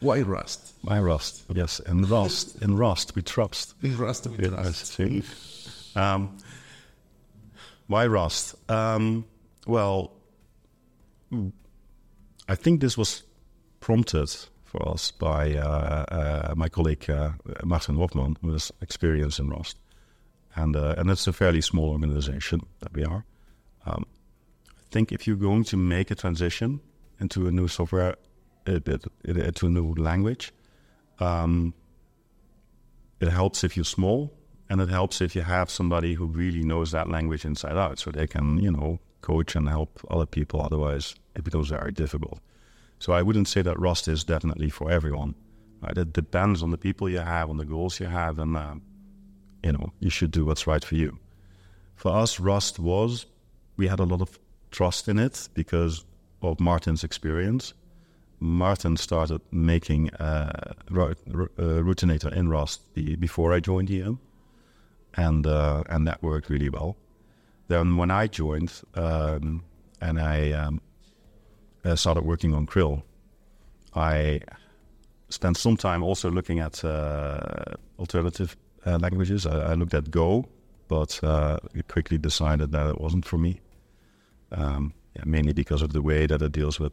why 0.00 0.22
Rust? 0.22 0.74
Why 0.82 0.98
Rust? 0.98 1.44
Yes, 1.54 1.80
in 1.80 2.02
Rust, 2.02 2.62
in 2.62 2.76
Rust 2.76 3.14
we 3.14 3.22
trust. 3.22 3.74
In 3.82 3.96
Rust 3.96 4.26
we 4.26 4.48
trust. 4.48 5.00
Um, 5.94 6.38
why 7.86 8.06
Rust? 8.06 8.54
Um, 8.70 9.24
well, 9.66 10.12
I 12.48 12.54
think 12.54 12.80
this 12.80 12.96
was 12.96 13.22
prompted 13.80 14.34
for 14.70 14.88
us 14.88 15.10
by 15.10 15.54
uh, 15.56 16.04
uh, 16.08 16.54
my 16.56 16.68
colleague 16.68 17.10
uh, 17.10 17.32
Martin 17.64 17.96
Hoffmann, 17.96 18.36
who 18.40 18.52
has 18.52 18.70
experience 18.80 19.38
in 19.38 19.48
Rust, 19.50 19.76
and 20.54 20.76
uh, 20.76 20.94
and 20.96 21.10
it's 21.10 21.26
a 21.26 21.32
fairly 21.32 21.60
small 21.60 21.90
organization 21.90 22.60
that 22.78 22.92
we 22.92 23.04
are. 23.04 23.24
Um, 23.84 24.06
I 24.78 24.92
think 24.92 25.12
if 25.12 25.26
you're 25.26 25.36
going 25.36 25.64
to 25.64 25.76
make 25.76 26.10
a 26.10 26.14
transition 26.14 26.80
into 27.18 27.48
a 27.48 27.50
new 27.50 27.68
software, 27.68 28.14
into 28.66 29.66
a 29.66 29.70
new 29.70 29.94
language, 29.94 30.52
um, 31.18 31.74
it 33.20 33.28
helps 33.28 33.64
if 33.64 33.76
you're 33.76 33.84
small 33.84 34.32
and 34.68 34.80
it 34.80 34.88
helps 34.88 35.20
if 35.20 35.34
you 35.34 35.42
have 35.42 35.68
somebody 35.68 36.14
who 36.14 36.26
really 36.26 36.62
knows 36.62 36.92
that 36.92 37.08
language 37.08 37.44
inside 37.44 37.76
out 37.76 37.98
so 37.98 38.10
they 38.10 38.26
can, 38.26 38.58
you 38.58 38.70
know, 38.70 38.98
coach 39.20 39.56
and 39.56 39.68
help 39.68 40.00
other 40.10 40.26
people. 40.26 40.62
Otherwise, 40.62 41.16
it 41.34 41.44
becomes 41.44 41.68
very 41.68 41.92
difficult. 41.92 42.40
So 43.00 43.12
I 43.12 43.22
wouldn't 43.22 43.48
say 43.48 43.62
that 43.62 43.78
Rust 43.80 44.06
is 44.06 44.22
definitely 44.22 44.70
for 44.70 44.90
everyone. 44.90 45.34
Right? 45.82 45.98
It 45.98 46.12
depends 46.12 46.62
on 46.62 46.70
the 46.70 46.78
people 46.78 47.08
you 47.08 47.18
have, 47.18 47.50
on 47.50 47.56
the 47.56 47.64
goals 47.64 47.98
you 47.98 48.06
have, 48.06 48.38
and, 48.38 48.56
uh, 48.56 48.74
you 49.64 49.72
know, 49.72 49.92
you 49.98 50.10
should 50.10 50.30
do 50.30 50.44
what's 50.44 50.66
right 50.66 50.84
for 50.84 50.94
you. 50.94 51.18
For 51.96 52.12
us, 52.12 52.38
Rust 52.38 52.78
was, 52.78 53.26
we 53.76 53.88
had 53.88 53.98
a 53.98 54.04
lot 54.04 54.20
of 54.20 54.38
trust 54.70 55.08
in 55.08 55.18
it 55.18 55.48
because 55.54 56.04
of 56.42 56.60
Martin's 56.60 57.02
experience. 57.02 57.74
Martin 58.38 58.96
started 58.96 59.40
making 59.50 60.10
uh, 60.14 60.74
uh, 60.90 61.14
Routinator 61.28 62.32
in 62.32 62.48
Rust 62.48 62.80
before 63.18 63.52
I 63.52 63.60
joined 63.60 63.90
EM 63.90 64.18
and 65.14 65.46
uh, 65.46 65.82
and 65.88 66.06
that 66.06 66.22
worked 66.22 66.48
really 66.48 66.68
well. 66.68 66.96
Then 67.68 67.96
when 67.96 68.10
I 68.10 68.26
joined 68.26 68.72
um, 68.94 69.62
and 70.00 70.20
I 70.20 70.52
um, 70.52 70.80
uh, 71.84 71.96
started 71.96 72.24
working 72.24 72.54
on 72.54 72.66
Krill, 72.66 73.02
I 73.94 74.40
spent 75.28 75.56
some 75.56 75.76
time 75.76 76.02
also 76.02 76.30
looking 76.30 76.58
at 76.58 76.84
uh, 76.84 77.74
alternative 77.98 78.56
uh, 78.86 78.98
languages. 78.98 79.46
I, 79.46 79.72
I, 79.72 79.74
looked 79.74 79.94
at 79.94 80.10
Go, 80.10 80.48
but 80.88 81.22
uh, 81.22 81.58
quickly 81.88 82.18
decided 82.18 82.72
that 82.72 82.86
it 82.88 83.00
wasn't 83.00 83.24
for 83.24 83.38
me. 83.38 83.60
Um, 84.52 84.92
yeah, 85.16 85.22
mainly 85.24 85.52
because 85.52 85.82
of 85.82 85.92
the 85.92 86.02
way 86.02 86.26
that 86.26 86.42
it 86.42 86.52
deals 86.52 86.78
with 86.78 86.92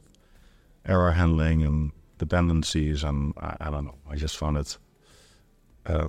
error 0.85 1.11
handling 1.11 1.63
and 1.63 1.91
dependencies, 2.17 3.03
and 3.03 3.33
I, 3.37 3.57
I 3.61 3.69
don't 3.69 3.85
know. 3.85 3.95
I 4.09 4.15
just 4.15 4.37
found 4.37 4.57
it 4.57 4.77
uh, 5.85 6.07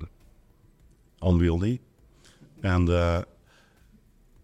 unwieldy. 1.22 1.80
And 2.62 2.88
uh, 2.90 3.24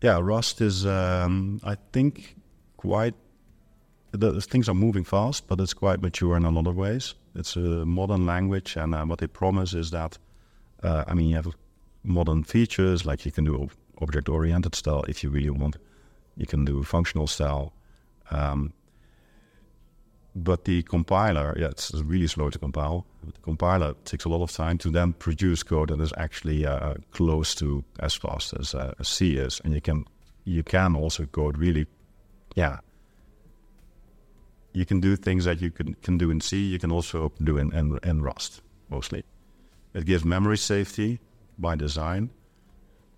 yeah, 0.03 0.19
Rust 0.23 0.61
is, 0.61 0.87
um, 0.87 1.61
I 1.65 1.77
think, 1.93 2.37
quite. 2.77 3.15
The, 4.17 4.41
things 4.41 4.69
are 4.69 4.75
moving 4.75 5.05
fast, 5.05 5.49
but 5.49 5.61
it's 5.61 5.75
quite 5.75 6.01
mature 6.01 6.37
in 6.37 6.45
a 6.45 6.51
lot 6.51 6.69
of 6.69 6.77
ways. 6.77 7.15
It's 7.35 7.57
a 7.57 7.85
modern 7.85 8.27
language, 8.27 8.77
and 8.77 8.95
uh, 8.95 9.05
what 9.05 9.19
they 9.19 9.27
promise 9.27 9.75
is 9.75 9.91
that, 9.91 10.19
uh, 10.85 11.05
I 11.09 11.15
mean, 11.15 11.31
you 11.31 11.37
have 11.37 11.49
modern 12.05 12.45
features 12.45 13.05
like 13.05 13.27
you 13.27 13.33
can 13.33 13.45
do 13.45 13.69
object-oriented 14.01 14.75
style 14.75 15.05
if 15.09 15.25
you 15.25 15.31
really 15.31 15.51
want. 15.51 15.77
You 16.37 16.47
can 16.47 16.65
do 16.65 16.85
functional 16.85 17.27
style. 17.27 17.73
Um, 18.31 18.73
but 20.37 20.65
the 20.65 20.83
compiler, 20.83 21.55
yeah, 21.59 21.69
it's 21.69 21.93
really 21.95 22.27
slow 22.27 22.51
to 22.51 22.59
compile. 22.59 23.07
The 23.25 23.33
compiler 23.43 23.95
takes 24.05 24.25
a 24.25 24.29
lot 24.29 24.43
of 24.43 24.53
time 24.53 24.79
to 24.79 24.91
then 24.91 25.13
produce 25.15 25.63
code 25.65 25.91
that 25.91 26.01
is 26.01 26.13
actually 26.17 26.67
uh, 26.67 26.95
close 27.11 27.55
to 27.57 27.85
as 27.99 28.15
fast 28.15 28.55
as, 28.59 28.75
uh, 28.75 28.95
C 29.03 29.37
is, 29.37 29.61
and 29.65 29.75
you 29.75 29.81
can 29.81 30.05
you 30.45 30.63
can 30.63 30.95
also 30.95 31.27
code 31.27 31.59
really, 31.59 31.87
yeah. 32.55 32.79
You 34.75 34.85
can 34.85 35.01
do 35.01 35.17
things 35.17 35.47
that 35.47 35.63
you 35.63 35.71
can, 35.71 35.95
can 36.03 36.19
do 36.19 36.31
in 36.31 36.41
C. 36.41 36.59
You 36.59 36.79
can 36.79 36.93
also 36.93 37.33
do 37.43 37.57
in, 37.57 37.73
in, 37.73 37.99
in 38.03 38.23
Rust 38.23 38.61
mostly. 38.91 39.25
It 39.95 40.05
gives 40.05 40.25
memory 40.25 40.59
safety 40.59 41.21
by 41.59 41.77
design. 41.77 42.31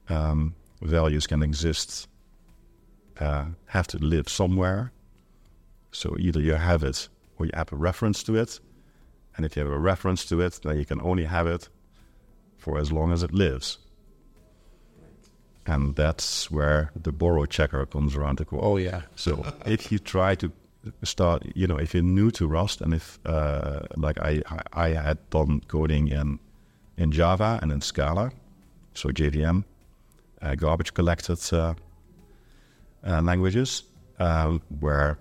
Um, 0.08 0.54
values 0.80 1.26
can 1.26 1.42
exist, 1.42 2.06
uh, 3.18 3.46
have 3.66 3.88
to 3.88 3.98
live 3.98 4.28
somewhere 4.28 4.92
so 5.96 6.14
either 6.18 6.40
you 6.40 6.52
have 6.52 6.82
it 6.84 7.08
or 7.38 7.46
you 7.46 7.52
have 7.54 7.72
a 7.72 7.76
reference 7.76 8.22
to 8.24 8.36
it. 8.36 8.60
And 9.36 9.46
if 9.46 9.56
you 9.56 9.62
have 9.62 9.72
a 9.72 9.78
reference 9.78 10.26
to 10.26 10.42
it, 10.42 10.60
then 10.62 10.76
you 10.76 10.84
can 10.84 11.00
only 11.00 11.24
have 11.24 11.46
it 11.46 11.70
for 12.58 12.78
as 12.78 12.92
long 12.92 13.12
as 13.12 13.22
it 13.22 13.32
lives. 13.32 13.78
And 15.66 15.96
that's 15.96 16.50
where 16.50 16.92
the 16.94 17.12
borrow 17.12 17.46
checker 17.46 17.86
comes 17.86 18.14
around 18.14 18.36
to 18.36 18.44
go. 18.44 18.60
Oh, 18.60 18.76
yeah. 18.76 19.02
So 19.14 19.44
if 19.66 19.90
you 19.90 19.98
try 19.98 20.34
to 20.36 20.52
start, 21.02 21.42
you 21.54 21.66
know, 21.66 21.76
if 21.76 21.94
you're 21.94 22.02
new 22.02 22.30
to 22.32 22.46
Rust 22.46 22.80
and 22.80 22.94
if, 22.94 23.18
uh, 23.24 23.80
like 23.96 24.18
I, 24.20 24.42
I 24.72 24.88
had 24.90 25.18
done 25.30 25.60
coding 25.68 26.08
in, 26.08 26.38
in 26.96 27.12
Java 27.12 27.58
and 27.62 27.72
in 27.72 27.80
Scala, 27.80 28.32
so 28.94 29.10
JVM, 29.10 29.64
uh, 30.42 30.54
garbage 30.54 30.94
collected 30.94 31.38
uh, 31.52 31.74
uh 33.06 33.22
languages, 33.22 33.84
uh, 34.18 34.58
where 34.80 35.18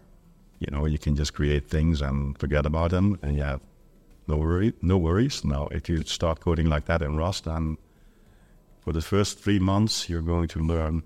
you 0.59 0.67
know, 0.71 0.85
you 0.85 0.97
can 0.97 1.15
just 1.15 1.33
create 1.33 1.69
things 1.69 2.01
and 2.01 2.37
forget 2.37 2.65
about 2.65 2.91
them, 2.91 3.19
and 3.21 3.35
you 3.35 3.43
have 3.43 3.61
no 4.27 4.37
worry, 4.37 4.73
no 4.81 4.97
worries. 4.97 5.43
Now, 5.43 5.67
if 5.67 5.89
you 5.89 6.03
start 6.03 6.39
coding 6.39 6.67
like 6.67 6.85
that 6.85 7.01
in 7.01 7.17
Rust, 7.17 7.45
then 7.45 7.77
for 8.79 8.93
the 8.93 9.01
first 9.01 9.39
three 9.39 9.59
months, 9.59 10.09
you're 10.09 10.21
going 10.21 10.47
to 10.49 10.59
learn. 10.59 11.03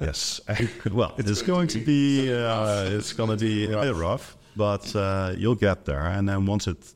Yes, 0.00 0.40
well, 0.92 1.14
it's, 1.16 1.30
it's 1.30 1.42
going 1.42 1.68
to 1.68 1.78
be 1.78 2.32
uh, 2.32 2.84
it's 2.84 3.12
going 3.12 3.30
to 3.30 3.36
be 3.36 3.64
a 3.72 3.80
bit 3.80 3.94
rough, 3.94 4.36
but 4.54 4.94
uh, 4.94 5.34
you'll 5.36 5.54
get 5.54 5.84
there. 5.84 6.06
And 6.06 6.28
then 6.28 6.46
once 6.46 6.66
it 6.66 6.94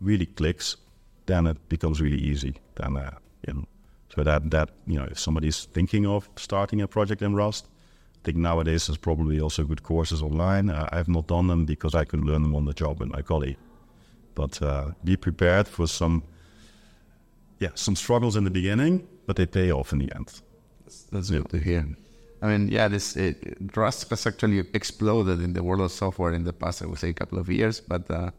really 0.00 0.26
clicks, 0.26 0.76
then 1.26 1.46
it 1.46 1.68
becomes 1.68 2.00
really 2.00 2.18
easy. 2.18 2.54
Then 2.76 2.96
uh, 2.96 3.10
you 3.46 3.54
know, 3.54 3.64
so 4.14 4.22
that 4.22 4.50
that 4.50 4.70
you 4.86 4.98
know, 4.98 5.06
if 5.10 5.18
somebody's 5.18 5.66
thinking 5.66 6.06
of 6.06 6.28
starting 6.36 6.80
a 6.80 6.88
project 6.88 7.22
in 7.22 7.34
Rust, 7.34 7.68
I 8.16 8.24
think 8.24 8.38
nowadays 8.38 8.86
there's 8.86 8.96
probably 8.98 9.40
also 9.40 9.64
good 9.64 9.82
courses 9.82 10.22
online. 10.22 10.70
Uh, 10.70 10.88
I've 10.90 11.08
not 11.08 11.26
done 11.26 11.46
them 11.48 11.66
because 11.66 11.94
I 11.94 12.04
could 12.04 12.24
learn 12.24 12.42
them 12.42 12.54
on 12.56 12.64
the 12.64 12.74
job 12.74 13.00
with 13.00 13.10
my 13.10 13.22
colleague. 13.22 13.58
But 14.34 14.60
uh, 14.62 14.92
be 15.04 15.16
prepared 15.16 15.68
for 15.68 15.86
some, 15.86 16.22
yeah, 17.58 17.70
some 17.74 17.96
struggles 17.96 18.36
in 18.36 18.44
the 18.44 18.50
beginning, 18.50 19.06
but 19.26 19.36
they 19.36 19.46
pay 19.46 19.72
off 19.72 19.92
in 19.92 19.98
the 19.98 20.14
end. 20.14 20.40
That's, 20.84 21.02
that's 21.04 21.30
good 21.30 21.48
to 21.50 21.58
hear. 21.58 21.86
I 22.40 22.46
mean, 22.46 22.68
yeah, 22.68 22.88
this 22.88 23.16
it, 23.16 23.58
Rust 23.74 24.08
has 24.10 24.26
actually 24.26 24.60
exploded 24.72 25.40
in 25.40 25.54
the 25.54 25.62
world 25.62 25.80
of 25.80 25.90
software 25.90 26.32
in 26.32 26.44
the 26.44 26.52
past, 26.52 26.82
I 26.82 26.86
would 26.86 26.98
say, 26.98 27.10
a 27.10 27.14
couple 27.14 27.38
of 27.38 27.48
years. 27.48 27.80
But 27.80 28.10
uh, 28.10 28.30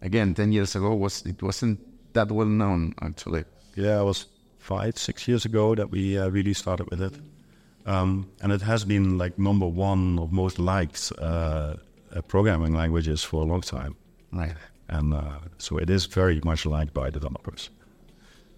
again, 0.00 0.34
ten 0.34 0.52
years 0.52 0.76
ago 0.76 0.94
was 0.94 1.22
it 1.26 1.42
wasn't 1.42 1.80
that 2.12 2.30
well 2.30 2.46
known 2.46 2.94
actually. 3.02 3.44
Yeah, 3.74 4.00
it 4.00 4.04
was 4.04 4.26
five, 4.58 4.96
six 4.96 5.26
years 5.26 5.44
ago 5.44 5.74
that 5.74 5.90
we 5.90 6.18
uh, 6.18 6.28
really 6.28 6.54
started 6.54 6.88
with 6.90 7.02
it. 7.02 7.14
Um, 7.84 8.30
and 8.40 8.52
it 8.52 8.62
has 8.62 8.84
been 8.84 9.18
like 9.18 9.38
number 9.38 9.66
one 9.66 10.18
of 10.18 10.32
most 10.32 10.58
liked 10.58 11.12
uh, 11.18 11.74
uh, 12.14 12.22
programming 12.28 12.74
languages 12.74 13.24
for 13.24 13.42
a 13.42 13.44
long 13.44 13.60
time. 13.60 13.96
Right. 14.30 14.54
And 14.88 15.14
uh, 15.14 15.38
so 15.58 15.78
it 15.78 15.90
is 15.90 16.06
very 16.06 16.40
much 16.44 16.64
liked 16.64 16.94
by 16.94 17.10
developers. 17.10 17.70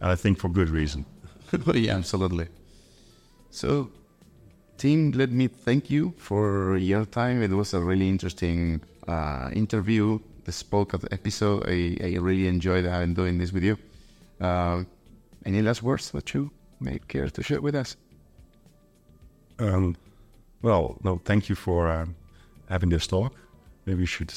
And 0.01 0.11
I 0.11 0.16
think 0.16 0.39
for 0.39 0.49
good 0.51 0.68
reason. 0.68 1.07
yeah, 1.74 1.97
absolutely. 1.97 2.49
So 3.51 3.91
Tim, 4.77 5.12
let 5.12 5.31
me 5.31 5.49
thank 5.49 5.91
you 5.91 6.12
for 6.18 6.77
your 6.77 7.05
time. 7.05 7.43
It 7.43 7.51
was 7.51 7.75
a 7.75 7.81
really 7.81 8.09
interesting 8.09 8.81
uh, 9.07 9.51
interview, 9.53 10.18
this 10.45 10.62
podcast 10.62 11.07
episode. 11.12 11.64
I, 11.68 11.97
I 12.03 12.16
really 12.18 12.49
enjoyed 12.49 12.85
uh, 12.85 13.07
doing 13.07 13.39
this 13.39 13.53
with 13.53 13.62
you. 13.62 13.79
Uh, 14.41 14.85
any 15.47 15.62
last 15.62 15.83
words 15.83 16.11
that 16.11 16.35
you 16.35 16.51
may 16.81 16.99
care 17.09 17.29
to 17.29 17.43
share 17.43 17.61
with 17.61 17.75
us? 17.75 17.97
Um, 19.59 19.97
well, 20.62 20.99
no, 21.05 21.20
thank 21.25 21.49
you 21.49 21.55
for 21.55 21.89
uh, 21.89 22.07
having 22.68 22.89
this 22.89 23.07
talk. 23.07 23.35
Maybe 23.87 24.01
we 24.01 24.07
should 24.07 24.33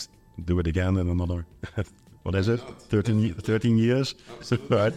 do 0.45 0.59
it 0.59 0.67
again 0.67 0.97
in 0.97 1.09
another, 1.09 1.45
what 2.23 2.35
is 2.35 2.47
it, 2.47 2.59
13, 2.59 3.33
13 3.33 3.77
years? 3.77 4.13
right. 4.69 4.93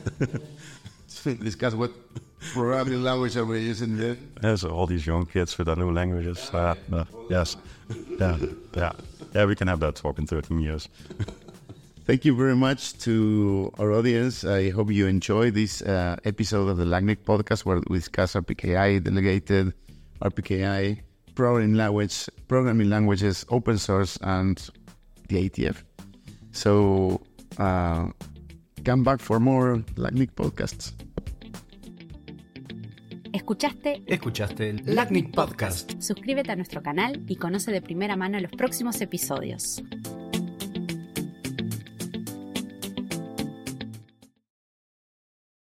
Discuss 1.24 1.74
what 1.74 1.93
programming 2.53 3.03
language 3.03 3.34
that 3.34 3.45
we're 3.45 3.59
using 3.59 3.97
there? 3.97 4.16
Yes, 4.43 4.64
all 4.64 4.86
these 4.86 5.07
young 5.07 5.26
kids 5.26 5.57
with 5.57 5.66
their 5.66 5.76
new 5.76 5.93
languages. 5.93 6.51
Uh, 6.53 6.74
uh, 6.93 7.05
yes, 7.28 7.57
yeah, 8.18 8.38
yeah, 8.74 8.93
yeah. 9.34 9.45
We 9.45 9.55
can 9.55 9.68
have 9.68 9.80
that 9.80 9.97
talk 9.97 10.18
in 10.18 10.26
13 10.26 10.61
years. 10.61 10.88
Thank 12.07 12.24
you 12.24 12.34
very 12.34 12.57
much 12.57 12.99
to 13.01 13.70
our 13.78 13.93
audience. 13.93 14.45
I 14.45 14.70
hope 14.70 14.91
you 14.91 15.07
enjoy 15.07 15.51
this 15.53 15.80
uh, 15.82 16.16
episode 16.24 16.68
of 16.68 16.76
the 16.76 16.84
LACNIC 16.84 17.18
podcast 17.18 17.64
where 17.64 17.80
we 17.88 17.99
discuss 17.99 18.34
RPKI, 18.34 19.05
delegated 19.05 19.74
RPKI, 20.20 21.01
programming 21.34 21.74
language, 21.74 22.28
programming 22.49 22.91
languages, 22.91 23.47
open 23.51 23.78
source, 23.78 24.18
and 24.22 24.57
the 25.28 25.49
IETF. 25.49 25.84
So 26.53 27.20
uh, 27.59 28.09
come 28.84 29.05
back 29.05 29.20
for 29.20 29.38
more 29.38 29.76
LACNIC 29.95 30.32
podcasts. 30.32 30.93
¿Escuchaste? 33.33 34.03
Escuchaste 34.07 34.70
el 34.70 34.83
LACNIC 34.87 35.35
Podcast. 35.35 36.01
Suscríbete 36.01 36.51
a 36.51 36.57
nuestro 36.57 36.83
canal 36.83 37.22
y 37.28 37.37
conoce 37.37 37.70
de 37.70 37.81
primera 37.81 38.16
mano 38.16 38.41
los 38.41 38.51
próximos 38.51 39.01
episodios. 39.01 39.83